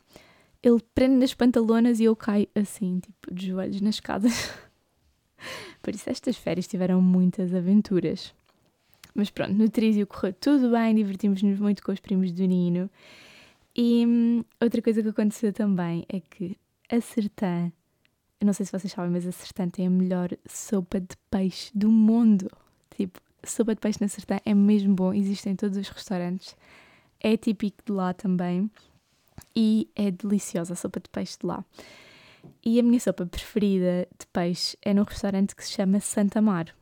ele 0.63 0.79
prende 0.95 1.15
nas 1.15 1.33
pantalonas 1.33 1.99
e 1.99 2.05
eu 2.05 2.15
caio 2.15 2.47
assim, 2.55 2.99
tipo, 2.99 3.33
de 3.33 3.47
joelhos 3.47 3.81
nas 3.81 3.95
escadas. 3.95 4.51
Por 5.81 5.93
isso, 5.93 6.09
estas 6.09 6.35
férias 6.37 6.67
tiveram 6.67 7.01
muitas 7.01 7.53
aventuras. 7.53 8.33
Mas 9.17 9.31
pronto, 9.31 9.51
no 9.53 9.67
Trísio 9.67 10.05
correu 10.05 10.31
tudo 10.31 10.69
bem, 10.69 10.93
divertimos-nos 10.93 11.59
muito 11.59 11.81
com 11.81 11.91
os 11.91 11.99
primos 11.99 12.31
do 12.31 12.45
Nino. 12.45 12.87
E 13.75 14.05
hum, 14.05 14.43
outra 14.61 14.79
coisa 14.79 15.01
que 15.01 15.09
aconteceu 15.09 15.51
também 15.51 16.05
é 16.07 16.19
que 16.19 16.55
a 16.87 17.01
Sertã, 17.01 17.71
eu 18.39 18.45
não 18.45 18.53
sei 18.53 18.67
se 18.67 18.71
vocês 18.71 18.93
sabem, 18.93 19.09
mas 19.09 19.25
a 19.25 19.31
Sertã 19.31 19.67
tem 19.67 19.87
a 19.87 19.89
melhor 19.89 20.29
sopa 20.45 20.99
de 20.99 21.17
peixe 21.31 21.71
do 21.73 21.91
mundo. 21.91 22.47
Tipo, 22.95 23.19
sopa 23.43 23.73
de 23.73 23.81
peixe 23.81 23.97
na 23.99 24.07
Sertã 24.07 24.39
é 24.45 24.53
mesmo 24.53 24.93
bom, 24.93 25.11
existe 25.11 25.49
em 25.49 25.55
todos 25.55 25.79
os 25.79 25.89
restaurantes. 25.89 26.55
É 27.19 27.35
típico 27.35 27.77
de 27.83 27.91
lá 27.91 28.13
também 28.13 28.69
e 29.55 29.89
é 29.95 30.11
deliciosa 30.11 30.73
a 30.73 30.75
sopa 30.75 30.99
de 30.99 31.09
peixe 31.09 31.39
de 31.41 31.47
lá. 31.47 31.65
E 32.63 32.79
a 32.79 32.83
minha 32.83 32.99
sopa 32.99 33.25
preferida 33.25 34.07
de 34.19 34.27
peixe 34.27 34.77
é 34.83 34.93
num 34.93 35.01
restaurante 35.01 35.55
que 35.55 35.65
se 35.65 35.71
chama 35.71 35.99
Santa 35.99 36.39
Mar. 36.39 36.75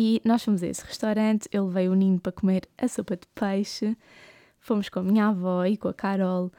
E 0.00 0.22
nós 0.24 0.44
fomos 0.44 0.62
a 0.62 0.68
esse 0.68 0.84
restaurante, 0.84 1.48
ele 1.50 1.66
veio 1.70 1.90
o 1.90 1.94
Nino 1.96 2.20
para 2.20 2.30
comer 2.30 2.68
a 2.78 2.86
sopa 2.86 3.16
de 3.16 3.26
peixe, 3.34 3.96
fomos 4.60 4.88
com 4.88 5.00
a 5.00 5.02
minha 5.02 5.26
avó 5.26 5.64
e 5.64 5.76
com 5.76 5.88
a 5.88 5.92
Carol. 5.92 6.52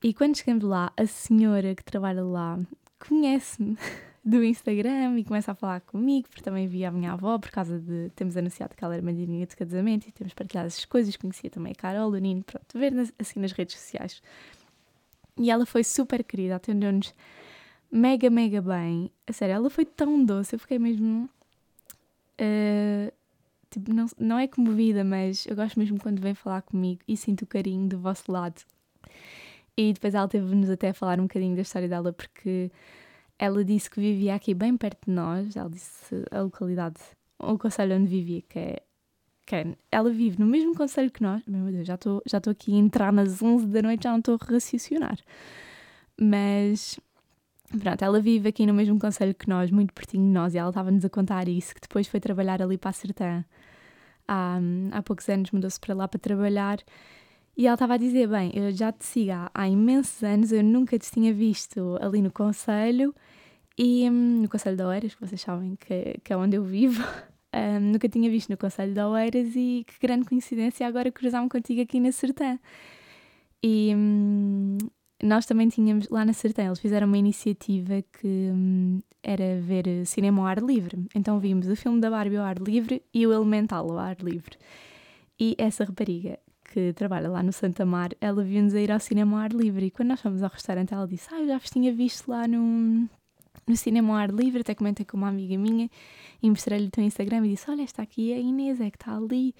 E 0.00 0.14
quando 0.14 0.36
chegamos 0.36 0.62
lá, 0.62 0.92
a 0.96 1.04
senhora 1.04 1.74
que 1.74 1.82
trabalha 1.82 2.22
lá 2.22 2.60
conhece-me 3.00 3.76
do 4.24 4.40
Instagram 4.44 5.18
e 5.18 5.24
começa 5.24 5.50
a 5.50 5.54
falar 5.56 5.80
comigo, 5.80 6.28
porque 6.28 6.44
também 6.44 6.68
via 6.68 6.86
a 6.86 6.92
minha 6.92 7.14
avó, 7.14 7.36
por 7.40 7.50
causa 7.50 7.76
de 7.76 8.08
temos 8.14 8.36
anunciado 8.36 8.76
que 8.76 8.84
ela 8.84 8.94
era 8.94 9.02
madrinha 9.02 9.44
de 9.44 9.56
casamento 9.56 10.06
e 10.06 10.12
temos 10.12 10.32
partilhado 10.32 10.68
essas 10.68 10.84
coisas, 10.84 11.16
conhecia 11.16 11.50
também 11.50 11.72
a 11.72 11.74
Carol, 11.74 12.12
o 12.12 12.16
Nino, 12.16 12.44
pronto, 12.44 12.78
ver 12.78 12.92
assim 13.18 13.40
nas 13.40 13.50
redes 13.50 13.80
sociais. 13.80 14.22
E 15.36 15.50
ela 15.50 15.66
foi 15.66 15.82
super 15.82 16.22
querida, 16.22 16.54
atendeu-nos 16.54 17.12
mega, 17.90 18.30
mega 18.30 18.62
bem. 18.62 19.10
A 19.26 19.32
sério, 19.32 19.56
ela 19.56 19.70
foi 19.70 19.84
tão 19.84 20.24
doce, 20.24 20.54
eu 20.54 20.60
fiquei 20.60 20.78
mesmo. 20.78 21.28
Uh, 22.40 23.12
tipo, 23.70 23.92
não, 23.92 24.06
não 24.18 24.38
é 24.38 24.46
comovida, 24.46 25.04
mas 25.04 25.46
eu 25.46 25.56
gosto 25.56 25.78
mesmo 25.78 25.98
quando 25.98 26.20
vem 26.20 26.34
falar 26.34 26.62
comigo 26.62 27.00
e 27.06 27.16
sinto 27.16 27.42
o 27.42 27.46
carinho 27.46 27.88
do 27.88 27.98
vosso 27.98 28.30
lado. 28.30 28.62
E 29.76 29.92
depois 29.92 30.14
ela 30.14 30.28
teve-nos 30.28 30.70
até 30.70 30.90
a 30.90 30.94
falar 30.94 31.20
um 31.20 31.24
bocadinho 31.24 31.54
da 31.54 31.62
história 31.62 31.88
dela, 31.88 32.12
porque 32.12 32.70
ela 33.38 33.64
disse 33.64 33.90
que 33.90 34.00
vivia 34.00 34.34
aqui 34.34 34.54
bem 34.54 34.76
perto 34.76 35.06
de 35.06 35.12
nós. 35.12 35.54
Ela 35.54 35.68
disse 35.68 36.24
a 36.30 36.40
localidade, 36.40 37.00
o 37.38 37.58
conselho 37.58 37.96
onde 37.96 38.06
vivia, 38.06 38.42
que 38.48 38.58
é 38.58 38.82
quem? 39.46 39.76
Ela 39.92 40.10
vive 40.10 40.40
no 40.40 40.46
mesmo 40.46 40.74
conselho 40.74 41.10
que 41.10 41.22
nós. 41.22 41.42
Meu 41.46 41.70
Deus, 41.70 41.86
já 41.86 41.94
estou 41.94 42.20
já 42.26 42.38
aqui 42.38 42.74
a 42.74 42.78
entrar 42.78 43.12
nas 43.12 43.40
11 43.40 43.66
da 43.66 43.80
noite, 43.80 44.02
já 44.02 44.10
não 44.10 44.18
estou 44.18 44.36
a 44.40 44.52
raciocinar. 44.52 45.18
Mas, 46.20 46.98
pronto, 47.80 48.02
ela 48.02 48.20
vive 48.20 48.48
aqui 48.48 48.66
no 48.66 48.74
mesmo 48.74 48.98
conselho 48.98 49.34
que 49.34 49.48
nós, 49.48 49.70
muito 49.70 49.92
pertinho 49.92 50.24
de 50.24 50.32
nós, 50.32 50.54
e 50.54 50.58
ela 50.58 50.70
estava-nos 50.70 51.04
a 51.04 51.08
contar 51.08 51.48
isso, 51.48 51.74
que 51.74 51.80
depois 51.80 52.06
foi 52.06 52.20
trabalhar 52.20 52.62
ali 52.62 52.78
para 52.78 52.90
a 52.90 52.92
Sertã. 52.92 53.44
Há, 54.28 54.58
há 54.92 55.02
poucos 55.02 55.28
anos 55.28 55.50
mudou-se 55.50 55.78
para 55.78 55.94
lá 55.94 56.08
para 56.08 56.18
trabalhar. 56.18 56.78
E 57.56 57.66
ela 57.66 57.74
estava 57.74 57.94
a 57.94 57.96
dizer: 57.96 58.28
Bem, 58.28 58.50
eu 58.54 58.70
já 58.72 58.92
te 58.92 59.04
sigo 59.04 59.32
há, 59.32 59.50
há 59.54 59.68
imensos 59.68 60.22
anos, 60.22 60.52
eu 60.52 60.62
nunca 60.62 60.98
te 60.98 61.10
tinha 61.10 61.32
visto 61.32 61.98
ali 62.00 62.20
no 62.20 62.30
Conselho, 62.30 63.14
e 63.78 64.08
hum, 64.10 64.42
no 64.42 64.48
Conselho 64.48 64.76
de 64.76 64.82
Oeiras, 64.82 65.14
que 65.14 65.26
vocês 65.26 65.40
sabem 65.40 65.76
que, 65.76 66.18
que 66.24 66.32
é 66.32 66.36
onde 66.36 66.56
eu 66.56 66.64
vivo. 66.64 67.02
Um, 67.54 67.92
nunca 67.92 68.06
tinha 68.06 68.28
visto 68.28 68.50
no 68.50 68.56
Conselho 68.58 68.92
de 68.92 69.00
Oeiras 69.00 69.56
e 69.56 69.82
que 69.86 69.94
grande 69.98 70.26
coincidência 70.26 70.86
agora 70.86 71.10
cruzar-me 71.10 71.48
contigo 71.48 71.80
aqui 71.80 71.98
na 71.98 72.12
Sertã. 72.12 72.58
E 73.62 73.94
hum, 73.96 74.76
nós 75.22 75.46
também 75.46 75.68
tínhamos 75.68 76.08
lá 76.08 76.24
na 76.24 76.32
Sertã, 76.32 76.64
eles 76.64 76.78
fizeram 76.78 77.06
uma 77.06 77.18
iniciativa 77.18 78.02
que 78.02 78.50
hum, 78.52 79.00
era 79.22 79.60
ver 79.60 80.06
cinema 80.06 80.42
ao 80.42 80.46
ar 80.46 80.58
livre. 80.58 81.06
Então 81.14 81.38
vimos 81.38 81.68
o 81.68 81.76
filme 81.76 82.00
da 82.00 82.10
Barbie 82.10 82.36
ao 82.36 82.44
ar 82.44 82.58
livre 82.58 83.02
e 83.12 83.26
o 83.26 83.32
Elemental 83.32 83.90
ao 83.90 83.98
ar 83.98 84.16
livre. 84.20 84.58
E 85.38 85.54
essa 85.58 85.84
rapariga 85.84 86.38
que 86.64 86.92
trabalha 86.92 87.28
lá 87.28 87.42
no 87.42 87.52
Santa 87.52 87.86
Mar, 87.86 88.10
ela 88.20 88.42
viu-nos 88.42 88.74
a 88.74 88.80
ir 88.80 88.90
ao 88.92 89.00
cinema 89.00 89.38
ao 89.38 89.42
ar 89.44 89.52
livre. 89.52 89.86
E 89.86 89.90
quando 89.90 90.08
nós 90.08 90.20
fomos 90.20 90.42
ao 90.42 90.50
restaurante, 90.50 90.92
ela 90.92 91.06
disse: 91.06 91.28
Ah, 91.32 91.40
eu 91.40 91.46
já 91.46 91.58
vos 91.58 91.70
tinha 91.70 91.92
visto 91.92 92.28
lá 92.28 92.46
no, 92.46 93.08
no 93.66 93.76
cinema 93.76 94.12
ao 94.12 94.18
ar 94.18 94.30
livre, 94.30 94.60
até 94.60 94.74
comentei 94.74 95.04
com 95.06 95.16
uma 95.16 95.28
amiga 95.28 95.56
minha 95.56 95.88
e 96.42 96.50
mostrei-lhe 96.50 96.86
o 96.86 96.90
teu 96.90 97.04
Instagram 97.04 97.46
e 97.46 97.50
disse: 97.50 97.70
Olha, 97.70 97.82
está 97.82 98.02
aqui 98.02 98.32
a 98.32 98.38
Inês, 98.38 98.80
é 98.80 98.90
que 98.90 98.96
está 98.96 99.16
ali. 99.16 99.54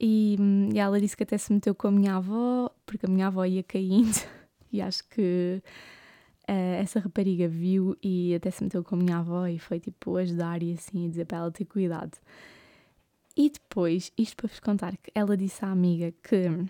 E, 0.00 0.36
e, 0.72 0.78
ela 0.78 1.00
disse 1.00 1.16
que 1.16 1.22
até 1.22 1.38
se 1.38 1.52
meteu 1.52 1.74
com 1.74 1.88
a 1.88 1.92
minha 1.92 2.16
avó, 2.16 2.70
porque 2.84 3.06
a 3.06 3.08
minha 3.08 3.26
avó 3.28 3.44
ia 3.44 3.62
caindo, 3.62 4.18
e 4.74 4.82
acho 4.82 5.08
que 5.08 5.62
uh, 6.48 6.74
essa 6.80 7.00
rapariga 7.00 7.48
viu 7.48 7.96
e 8.02 8.34
até 8.34 8.50
se 8.50 8.62
meteu 8.62 8.82
com 8.82 8.96
a 8.96 8.98
minha 8.98 9.18
avó 9.18 9.46
e 9.46 9.58
foi 9.58 9.78
tipo 9.78 10.16
ajudar 10.16 10.62
e 10.62 10.72
assim, 10.72 11.08
dizer 11.08 11.24
para 11.26 11.38
ela 11.38 11.50
ter 11.50 11.64
cuidado. 11.64 12.18
E 13.36 13.50
depois, 13.50 14.12
isto 14.16 14.36
para 14.36 14.48
vos 14.48 14.60
contar, 14.60 14.96
que 14.96 15.10
ela 15.14 15.36
disse 15.36 15.64
à 15.64 15.70
amiga 15.70 16.12
que, 16.22 16.48
um, 16.48 16.66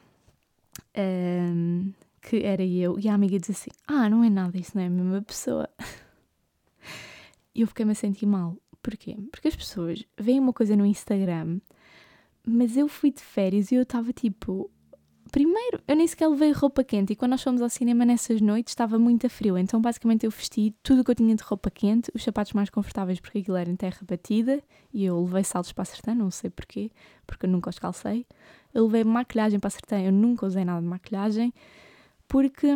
ehm, 0.94 1.92
que 2.22 2.38
era 2.38 2.64
eu, 2.64 2.98
e 2.98 3.08
a 3.08 3.14
amiga 3.14 3.38
disse 3.38 3.52
assim: 3.52 3.70
Ah, 3.86 4.08
não 4.08 4.24
é 4.24 4.30
nada, 4.30 4.56
isso 4.56 4.72
não 4.74 4.82
é 4.82 4.86
a 4.86 4.90
mesma 4.90 5.22
pessoa. 5.22 5.68
E 7.54 7.60
eu 7.60 7.68
fiquei-me 7.68 7.92
a 7.92 7.94
sentir 7.94 8.26
mal. 8.26 8.56
Porquê? 8.82 9.16
Porque 9.30 9.48
as 9.48 9.54
pessoas 9.54 10.04
veem 10.18 10.40
uma 10.40 10.52
coisa 10.52 10.74
no 10.74 10.84
Instagram, 10.84 11.60
mas 12.44 12.76
eu 12.76 12.88
fui 12.88 13.12
de 13.12 13.22
férias 13.22 13.70
e 13.70 13.76
eu 13.76 13.82
estava 13.82 14.12
tipo. 14.12 14.70
Primeiro, 15.34 15.82
eu 15.88 15.96
nem 15.96 16.06
sequer 16.06 16.28
levei 16.28 16.52
roupa 16.52 16.84
quente 16.84 17.12
e 17.12 17.16
quando 17.16 17.32
nós 17.32 17.42
fomos 17.42 17.60
ao 17.60 17.68
cinema 17.68 18.04
nessas 18.04 18.40
noites 18.40 18.70
estava 18.70 19.00
muito 19.00 19.28
frio, 19.28 19.58
então 19.58 19.80
basicamente 19.80 20.24
eu 20.24 20.30
vesti 20.30 20.72
tudo 20.80 21.00
o 21.00 21.04
que 21.04 21.10
eu 21.10 21.14
tinha 21.16 21.34
de 21.34 21.42
roupa 21.42 21.72
quente, 21.72 22.08
os 22.14 22.22
sapatos 22.22 22.52
mais 22.52 22.70
confortáveis 22.70 23.18
porque 23.18 23.38
aquilo 23.38 23.56
era 23.56 23.68
em 23.68 23.74
terra 23.74 23.98
batida 24.08 24.62
e 24.92 25.04
eu 25.04 25.20
levei 25.24 25.42
saltos 25.42 25.72
para 25.72 25.82
a 25.82 25.86
sertã, 25.86 26.14
não 26.14 26.30
sei 26.30 26.50
porquê, 26.50 26.88
porque 27.26 27.46
eu 27.46 27.50
nunca 27.50 27.68
os 27.68 27.80
calcei. 27.80 28.24
Eu 28.72 28.84
levei 28.86 29.02
maquilhagem 29.02 29.58
para 29.58 29.66
a 29.66 29.70
sertã, 29.72 30.00
eu 30.00 30.12
nunca 30.12 30.46
usei 30.46 30.64
nada 30.64 30.80
de 30.80 30.86
maquilhagem, 30.86 31.52
porque 32.28 32.68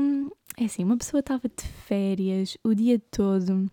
é 0.57 0.65
assim, 0.65 0.83
uma 0.83 0.97
pessoa 0.97 1.21
estava 1.21 1.49
de 1.49 1.63
férias 1.63 2.59
o 2.65 2.75
dia 2.75 3.01
todo 3.13 3.71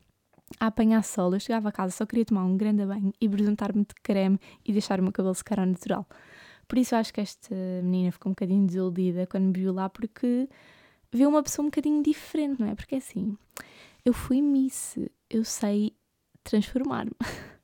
a 0.60 0.68
apanhar 0.68 1.04
sol. 1.04 1.34
Eu 1.34 1.40
chegava 1.40 1.70
a 1.70 1.72
casa, 1.72 1.92
só 1.92 2.06
queria 2.06 2.24
tomar 2.24 2.44
um 2.44 2.56
grande 2.56 2.86
banho 2.86 3.12
e 3.20 3.28
besuntar-me 3.28 3.82
de 3.82 3.96
creme 4.04 4.40
e 4.64 4.72
deixar 4.72 5.00
o 5.00 5.04
meu 5.04 5.12
cabelo 5.12 5.34
secar 5.34 5.60
ao 5.60 5.66
natural. 5.66 6.06
Por 6.68 6.78
isso 6.78 6.96
acho 6.96 7.14
que 7.14 7.22
esta 7.22 7.56
menina 7.84 8.12
ficou 8.12 8.30
um 8.30 8.34
bocadinho 8.34 8.66
desiludida 8.66 9.28
quando 9.28 9.46
me 9.46 9.54
viu 9.54 9.74
lá, 9.74 9.90
porque 9.90 10.50
viu 11.12 11.30
uma 11.30 11.44
pessoa 11.44 11.64
um 11.64 11.70
bocadinho 11.70 12.02
diferente, 12.02 12.60
não 12.60 12.68
é? 12.68 12.76
Porque 12.76 12.96
assim, 12.96 13.38
eu 14.04 14.14
fui 14.14 14.42
Miss, 14.42 14.98
eu 15.30 15.44
sei 15.44 15.96
transformar-me. 16.44 17.12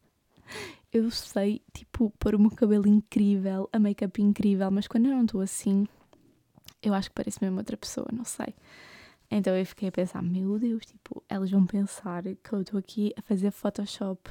Eu 0.94 1.10
sei, 1.10 1.62
tipo, 1.74 2.10
pôr 2.20 2.36
o 2.36 2.40
meu 2.40 2.52
cabelo 2.52 2.86
incrível, 2.86 3.70
a 3.72 3.80
make-up 3.80 4.22
incrível, 4.22 4.70
mas 4.70 4.90
quando 4.90 5.06
eu 5.06 5.12
não 5.12 5.24
estou 5.24 5.40
assim, 5.40 5.88
eu 6.82 6.94
acho 6.94 7.08
que 7.08 7.16
parece 7.16 7.42
mesmo 7.42 7.60
outra 7.60 7.78
pessoa, 7.78 8.08
não 8.12 8.26
sei. 8.26 8.54
Então 9.30 9.56
eu 9.56 9.66
fiquei 9.66 9.88
a 9.88 9.92
pensar, 9.92 10.22
meu 10.22 10.60
Deus, 10.60 10.86
tipo, 10.86 11.24
elas 11.30 11.50
vão 11.50 11.66
pensar 11.66 12.24
que 12.24 12.52
eu 12.52 12.62
estou 12.62 12.78
aqui 12.78 13.14
a 13.16 13.22
fazer 13.22 13.52
Photoshop 13.52 14.30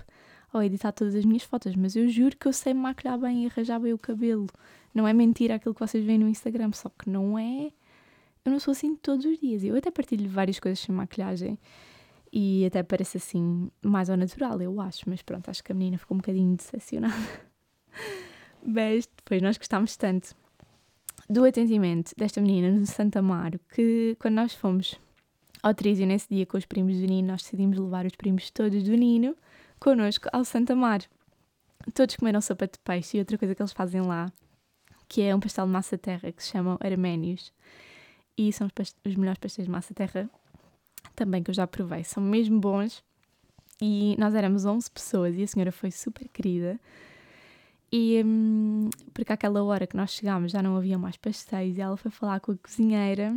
ou 0.53 0.63
editar 0.63 0.93
todas 0.93 1.15
as 1.15 1.25
minhas 1.25 1.43
fotos, 1.43 1.75
mas 1.77 1.95
eu 1.95 2.09
juro 2.09 2.37
que 2.37 2.47
eu 2.47 2.53
sei 2.53 2.75
maquilhar 2.75 3.19
bem 3.19 3.45
e 3.45 3.47
arranjar 3.47 3.79
bem 3.79 3.93
o 3.93 3.99
cabelo. 3.99 4.47
Não 4.93 5.07
é 5.07 5.13
mentira 5.13 5.55
aquilo 5.55 5.75
que 5.75 5.81
vocês 5.81 6.05
veem 6.05 6.19
no 6.19 6.29
Instagram, 6.29 6.73
só 6.73 6.89
que 6.89 7.09
não 7.09 7.39
é. 7.39 7.71
Eu 8.45 8.53
não 8.53 8.59
sou 8.59 8.73
assim 8.73 8.97
todos 8.97 9.25
os 9.25 9.39
dias. 9.39 9.63
Eu 9.63 9.77
até 9.77 9.91
partilho 9.91 10.29
várias 10.29 10.59
coisas 10.59 10.81
sem 10.81 10.95
maquilhagem 10.95 11.59
e 12.33 12.65
até 12.65 12.83
parece 12.83 13.17
assim 13.17 13.71
mais 13.83 14.09
ao 14.09 14.17
natural, 14.17 14.61
eu 14.61 14.81
acho, 14.81 15.09
mas 15.09 15.23
pronto, 15.23 15.49
acho 15.49 15.63
que 15.63 15.73
a 15.73 15.75
menina 15.75 15.99
ficou 15.99 16.17
um 16.17 16.19
bocadinho 16.19 16.57
decepcionada. 16.57 17.15
mas 18.65 19.09
depois 19.17 19.43
nós 19.43 19.57
gostámos 19.57 19.97
tanto 19.97 20.35
do 21.29 21.45
atendimento 21.45 22.13
desta 22.17 22.41
menina 22.41 22.71
no 22.71 22.87
Santa 22.87 23.21
Amaro, 23.21 23.61
que 23.73 24.17
quando 24.19 24.35
nós 24.35 24.55
fomos 24.55 24.99
ao 25.63 25.75
Trísio 25.75 26.07
nesse 26.07 26.29
dia 26.29 26.47
com 26.47 26.57
os 26.57 26.65
primos 26.65 26.97
do 26.99 27.07
Nino, 27.07 27.29
nós 27.29 27.43
decidimos 27.43 27.79
levar 27.79 28.07
os 28.07 28.15
primos 28.17 28.51
todos 28.51 28.83
do 28.83 28.95
Nino 28.95 29.37
connosco 29.81 30.29
ao 30.33 30.45
Santa 30.45 30.75
Amaro. 30.75 31.05
Todos 31.95 32.14
comeram 32.16 32.40
sopa 32.40 32.66
de 32.66 32.79
peixe 32.79 33.16
e 33.16 33.21
outra 33.21 33.38
coisa 33.38 33.55
que 33.55 33.62
eles 33.62 33.73
fazem 33.73 34.03
lá, 34.03 34.31
que 35.09 35.23
é 35.23 35.35
um 35.35 35.40
pastel 35.40 35.64
de 35.66 35.73
massa 35.73 35.97
terra 35.97 36.31
que 36.31 36.43
se 36.43 36.51
chamam 36.51 36.79
arménios. 36.79 37.53
E 38.37 38.53
são 38.53 38.66
os, 38.66 38.95
os 39.05 39.16
melhores 39.16 39.38
pastéis 39.38 39.66
de 39.66 39.73
massa 39.73 39.95
terra 39.95 40.29
também 41.16 41.43
que 41.43 41.51
eu 41.51 41.55
já 41.55 41.66
provei. 41.66 42.05
São 42.05 42.23
mesmo 42.23 42.61
bons. 42.61 43.03
E 43.81 44.14
nós 44.19 44.35
éramos 44.35 44.66
11 44.66 44.90
pessoas 44.90 45.37
e 45.37 45.43
a 45.43 45.47
senhora 45.47 45.73
foi 45.73 45.90
super 45.90 46.29
querida. 46.29 46.79
E 47.90 48.23
hum, 48.25 48.90
porque 49.14 49.33
àquela 49.33 49.62
hora 49.64 49.87
que 49.87 49.97
nós 49.97 50.11
chegámos 50.11 50.53
já 50.53 50.62
não 50.62 50.77
havia 50.77 50.99
mais 50.99 51.16
pastéis 51.16 51.79
e 51.79 51.81
ela 51.81 51.97
foi 51.97 52.11
falar 52.11 52.38
com 52.40 52.53
a 52.53 52.57
cozinheira 52.57 53.35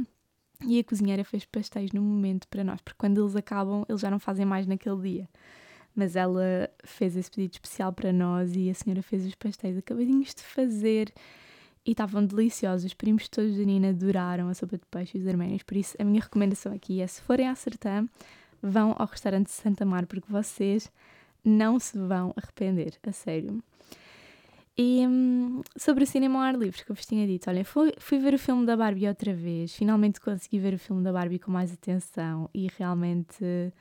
e 0.67 0.79
a 0.79 0.83
cozinheira 0.83 1.23
fez 1.23 1.45
pastéis 1.45 1.91
no 1.91 2.01
momento 2.01 2.47
para 2.47 2.63
nós, 2.63 2.79
porque 2.81 2.97
quando 2.97 3.21
eles 3.21 3.35
acabam, 3.35 3.83
eles 3.89 4.01
já 4.01 4.11
não 4.11 4.19
fazem 4.19 4.45
mais 4.45 4.67
naquele 4.67 5.01
dia. 5.01 5.29
Mas 5.95 6.15
ela 6.15 6.69
fez 6.83 7.15
esse 7.15 7.29
pedido 7.29 7.53
especial 7.53 7.93
para 7.93 8.11
nós 8.11 8.55
e 8.55 8.69
a 8.69 8.73
senhora 8.73 9.01
fez 9.01 9.25
os 9.25 9.35
pastéis 9.35 9.77
acabadinhos 9.77 10.33
de 10.33 10.41
fazer. 10.41 11.13
E 11.85 11.91
estavam 11.91 12.25
deliciosos. 12.25 12.85
Os 12.85 12.93
primos 12.93 13.27
todos 13.27 13.57
da 13.57 13.63
Nina 13.63 13.89
adoraram 13.89 14.47
a 14.47 14.53
sopa 14.53 14.77
de 14.77 14.85
peixe 14.89 15.17
e 15.17 15.21
os 15.21 15.27
arménios, 15.27 15.63
por 15.63 15.75
isso 15.75 15.95
a 15.99 16.03
minha 16.03 16.21
recomendação 16.21 16.73
aqui 16.73 17.01
é: 17.01 17.07
se 17.07 17.21
forem 17.21 17.47
à 17.47 17.55
Sertã, 17.55 18.07
vão 18.61 18.95
ao 18.97 19.05
restaurante 19.05 19.47
de 19.47 19.51
Santa 19.51 19.85
Mar, 19.85 20.05
porque 20.05 20.31
vocês 20.31 20.89
não 21.43 21.77
se 21.79 21.97
vão 21.97 22.33
arrepender, 22.37 22.97
a 23.05 23.11
sério. 23.11 23.61
E 24.77 25.05
hum, 25.05 25.61
sobre 25.77 26.03
o 26.03 26.07
cinema 26.07 26.39
ao 26.39 26.45
ar 26.45 26.55
livre, 26.55 26.83
que 26.83 26.91
eu 26.91 26.95
vos 26.95 27.05
tinha 27.05 27.27
dito, 27.27 27.47
olha, 27.49 27.63
fui, 27.63 27.93
fui 27.99 28.17
ver 28.17 28.33
o 28.33 28.39
filme 28.39 28.65
da 28.65 28.75
Barbie 28.75 29.07
outra 29.07 29.33
vez, 29.33 29.75
finalmente 29.75 30.19
consegui 30.19 30.57
ver 30.57 30.73
o 30.73 30.79
filme 30.79 31.03
da 31.03 31.11
Barbie 31.11 31.37
com 31.37 31.51
mais 31.51 31.71
atenção. 31.71 32.49
E 32.53 32.67
realmente 32.77 33.71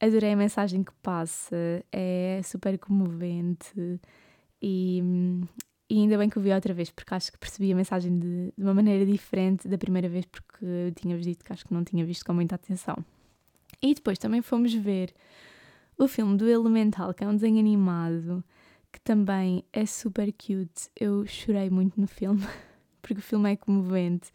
adorei 0.00 0.32
a 0.32 0.36
mensagem 0.36 0.82
que 0.82 0.92
passa, 1.02 1.56
é 1.92 2.40
super 2.44 2.78
comovente 2.78 4.00
e, 4.62 5.02
e 5.90 5.98
ainda 5.98 6.18
bem 6.18 6.28
que 6.28 6.38
o 6.38 6.40
vi 6.40 6.52
outra 6.52 6.72
vez, 6.72 6.90
porque 6.90 7.14
acho 7.14 7.32
que 7.32 7.38
percebi 7.38 7.72
a 7.72 7.76
mensagem 7.76 8.18
de, 8.18 8.52
de 8.56 8.62
uma 8.62 8.74
maneira 8.74 9.04
diferente 9.04 9.66
da 9.68 9.78
primeira 9.78 10.08
vez, 10.08 10.24
porque 10.26 10.64
eu 10.64 10.92
tinha-vos 10.92 11.24
dito 11.24 11.44
que 11.44 11.52
acho 11.52 11.64
que 11.64 11.74
não 11.74 11.84
tinha 11.84 12.04
visto 12.04 12.24
com 12.24 12.32
muita 12.32 12.54
atenção. 12.54 12.96
E 13.80 13.94
depois 13.94 14.18
também 14.18 14.42
fomos 14.42 14.72
ver 14.74 15.14
o 15.96 16.06
filme 16.08 16.36
do 16.36 16.48
Elemental, 16.48 17.12
que 17.12 17.24
é 17.24 17.28
um 17.28 17.34
desenho 17.34 17.58
animado 17.58 18.44
que 18.92 19.00
também 19.00 19.64
é 19.72 19.84
super 19.86 20.32
cute. 20.32 20.88
Eu 20.98 21.26
chorei 21.26 21.70
muito 21.70 22.00
no 22.00 22.06
filme, 22.06 22.42
porque 23.02 23.20
o 23.20 23.22
filme 23.22 23.52
é 23.52 23.56
comovente. 23.56 24.30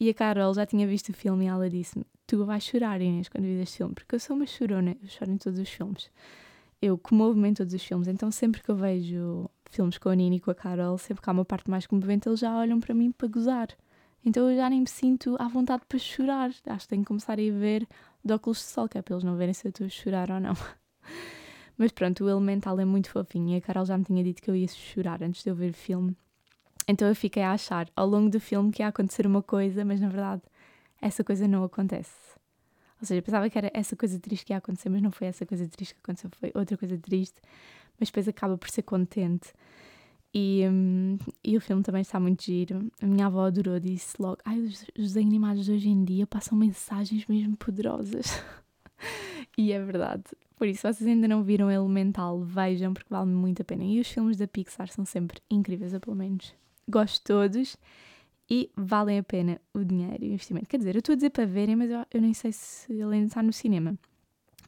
E 0.00 0.08
a 0.08 0.14
Carol 0.14 0.54
já 0.54 0.64
tinha 0.64 0.86
visto 0.86 1.10
o 1.10 1.12
filme 1.12 1.44
e 1.44 1.48
ela 1.48 1.68
disse-me: 1.68 2.04
Tu 2.28 2.36
vais 2.44 2.62
chorar, 2.62 3.00
Inês, 3.00 3.26
quando 3.26 3.44
vês 3.44 3.62
este 3.62 3.78
filme, 3.78 3.94
porque 3.94 4.14
eu 4.14 4.20
sou 4.20 4.36
uma 4.36 4.44
chorona, 4.44 4.94
eu 5.02 5.08
choro 5.08 5.30
em 5.30 5.38
todos 5.38 5.58
os 5.58 5.66
filmes. 5.66 6.10
Eu 6.80 6.98
comovo-me 6.98 7.48
em 7.48 7.54
todos 7.54 7.72
os 7.72 7.82
filmes, 7.82 8.06
então 8.06 8.30
sempre 8.30 8.62
que 8.62 8.68
eu 8.68 8.76
vejo 8.76 9.48
filmes 9.70 9.96
com 9.96 10.10
a 10.10 10.14
Nina 10.14 10.36
e 10.36 10.38
com 10.38 10.50
a 10.50 10.54
Carol, 10.54 10.98
sempre 10.98 11.22
que 11.22 11.30
há 11.30 11.32
uma 11.32 11.46
parte 11.46 11.70
mais 11.70 11.86
comovente, 11.86 12.28
eles 12.28 12.40
já 12.40 12.54
olham 12.54 12.80
para 12.80 12.92
mim 12.92 13.12
para 13.12 13.28
gozar. 13.28 13.68
Então 14.22 14.50
eu 14.50 14.54
já 14.54 14.68
nem 14.68 14.80
me 14.80 14.86
sinto 14.86 15.36
à 15.38 15.48
vontade 15.48 15.84
para 15.88 15.98
chorar. 15.98 16.50
Acho 16.66 16.82
que 16.82 16.88
tenho 16.88 17.02
que 17.02 17.08
começar 17.08 17.38
a 17.38 17.40
ir 17.40 17.50
ver 17.50 17.88
de 18.22 18.30
óculos 18.34 18.58
de 18.58 18.64
sol, 18.64 18.86
que 18.86 18.98
é 18.98 19.00
para 19.00 19.14
eles 19.14 19.24
não 19.24 19.34
verem 19.34 19.54
se 19.54 19.66
eu 19.66 19.70
estou 19.70 19.86
a 19.86 19.88
chorar 19.88 20.30
ou 20.30 20.38
não. 20.38 20.52
Mas 21.78 21.92
pronto, 21.92 22.24
o 22.24 22.28
Elemental 22.28 22.78
é 22.78 22.84
muito 22.84 23.08
fofinho 23.08 23.54
e 23.54 23.56
a 23.56 23.60
Carol 23.62 23.86
já 23.86 23.96
me 23.96 24.04
tinha 24.04 24.22
dito 24.22 24.42
que 24.42 24.50
eu 24.50 24.54
ia 24.54 24.68
chorar 24.68 25.22
antes 25.22 25.42
de 25.42 25.48
eu 25.48 25.54
ver 25.54 25.70
o 25.70 25.74
filme. 25.74 26.14
Então 26.86 27.08
eu 27.08 27.16
fiquei 27.16 27.42
a 27.42 27.52
achar 27.52 27.88
ao 27.96 28.06
longo 28.06 28.28
do 28.28 28.38
filme 28.38 28.70
que 28.70 28.82
ia 28.82 28.88
acontecer 28.88 29.26
uma 29.26 29.42
coisa, 29.42 29.82
mas 29.82 29.98
na 29.98 30.10
verdade 30.10 30.42
essa 31.00 31.22
coisa 31.22 31.46
não 31.46 31.64
acontece. 31.64 32.12
Ou 33.00 33.06
seja, 33.06 33.22
pensava 33.22 33.48
que 33.48 33.56
era 33.56 33.70
essa 33.72 33.94
coisa 33.94 34.18
triste 34.18 34.44
que 34.44 34.52
ia 34.52 34.56
acontecer, 34.56 34.88
mas 34.88 35.00
não 35.00 35.10
foi 35.10 35.28
essa 35.28 35.46
coisa 35.46 35.66
triste 35.68 35.94
que 35.94 36.00
aconteceu, 36.02 36.30
foi 36.32 36.50
outra 36.54 36.76
coisa 36.76 36.98
triste, 36.98 37.40
mas 37.98 38.08
depois 38.08 38.28
acaba 38.28 38.58
por 38.58 38.68
ser 38.70 38.82
contente. 38.82 39.52
E, 40.34 40.64
um, 40.68 41.16
e 41.42 41.56
o 41.56 41.60
filme 41.60 41.82
também 41.82 42.02
está 42.02 42.20
muito 42.20 42.44
giro. 42.44 42.90
A 43.00 43.06
minha 43.06 43.26
avó 43.26 43.46
adorou, 43.46 43.80
disse 43.80 44.14
logo: 44.20 44.38
Ai, 44.44 44.58
os, 44.60 44.84
os 44.98 45.16
animados 45.16 45.64
de 45.64 45.72
hoje 45.72 45.88
em 45.88 46.04
dia 46.04 46.26
passam 46.26 46.58
mensagens 46.58 47.26
mesmo 47.26 47.56
poderosas. 47.56 48.42
e 49.56 49.72
é 49.72 49.82
verdade. 49.82 50.24
Por 50.56 50.66
isso, 50.66 50.80
se 50.80 50.92
vocês 50.92 51.08
ainda 51.08 51.28
não 51.28 51.42
viram 51.42 51.70
Elemental, 51.70 52.40
vejam, 52.42 52.92
porque 52.92 53.08
vale 53.08 53.30
muito 53.30 53.62
a 53.62 53.64
pena. 53.64 53.84
E 53.84 54.00
os 54.00 54.08
filmes 54.08 54.36
da 54.36 54.46
Pixar 54.46 54.88
são 54.88 55.04
sempre 55.04 55.40
incríveis, 55.48 55.94
eu 55.94 56.00
pelo 56.00 56.16
menos 56.16 56.52
gosto 56.88 57.14
de 57.14 57.22
todos 57.22 57.76
e 58.50 58.70
valem 58.76 59.18
a 59.18 59.22
pena 59.22 59.60
o 59.74 59.84
dinheiro 59.84 60.24
e 60.24 60.30
o 60.30 60.32
investimento. 60.32 60.68
Quer 60.68 60.78
dizer, 60.78 60.94
eu 60.94 61.00
estou 61.00 61.12
a 61.12 61.16
dizer 61.16 61.30
para 61.30 61.44
verem, 61.44 61.76
mas 61.76 61.90
eu, 61.90 62.04
eu 62.12 62.20
nem 62.20 62.32
sei 62.32 62.52
se 62.52 62.92
ele 62.92 63.14
ainda 63.14 63.26
está 63.26 63.42
no 63.42 63.52
cinema. 63.52 63.98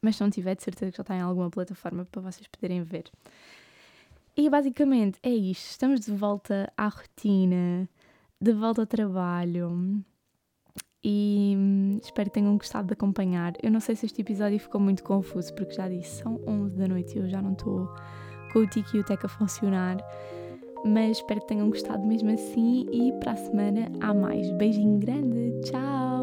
Mas 0.02 0.16
se 0.16 0.22
não 0.22 0.30
tiver, 0.30 0.54
de 0.54 0.62
certeza 0.62 0.90
que 0.90 0.96
já 0.96 1.02
está 1.02 1.16
em 1.16 1.20
alguma 1.20 1.50
plataforma 1.50 2.04
para 2.04 2.20
vocês 2.20 2.46
poderem 2.46 2.82
ver. 2.82 3.10
E 4.36 4.48
basicamente 4.48 5.18
é 5.22 5.30
isto. 5.30 5.70
Estamos 5.70 6.00
de 6.00 6.12
volta 6.12 6.72
à 6.76 6.88
rotina, 6.88 7.88
de 8.40 8.52
volta 8.52 8.82
ao 8.82 8.86
trabalho 8.86 10.02
e 11.02 11.54
hum, 11.56 11.98
espero 12.02 12.30
que 12.30 12.34
tenham 12.34 12.56
gostado 12.56 12.88
de 12.88 12.92
acompanhar. 12.92 13.54
Eu 13.62 13.70
não 13.70 13.80
sei 13.80 13.96
se 13.96 14.06
este 14.06 14.20
episódio 14.20 14.58
ficou 14.58 14.80
muito 14.80 15.02
confuso, 15.02 15.54
porque 15.54 15.74
já 15.74 15.88
disse, 15.88 16.22
são 16.22 16.40
11 16.46 16.76
da 16.76 16.88
noite 16.88 17.16
e 17.16 17.18
eu 17.18 17.28
já 17.28 17.40
não 17.40 17.52
estou 17.52 17.88
com 18.52 18.60
o 18.60 18.66
Tiki 18.66 18.96
e 18.96 19.00
o 19.00 19.04
Tec 19.04 19.24
a 19.24 19.28
funcionar. 19.28 19.98
Mas 20.84 21.18
espero 21.18 21.40
que 21.40 21.46
tenham 21.48 21.68
gostado 21.68 22.06
mesmo 22.06 22.30
assim 22.30 22.86
e 22.90 23.12
para 23.20 23.32
a 23.32 23.36
semana 23.36 23.90
há 24.00 24.14
mais. 24.14 24.50
Beijinho 24.52 24.98
grande, 24.98 25.60
tchau! 25.62 26.19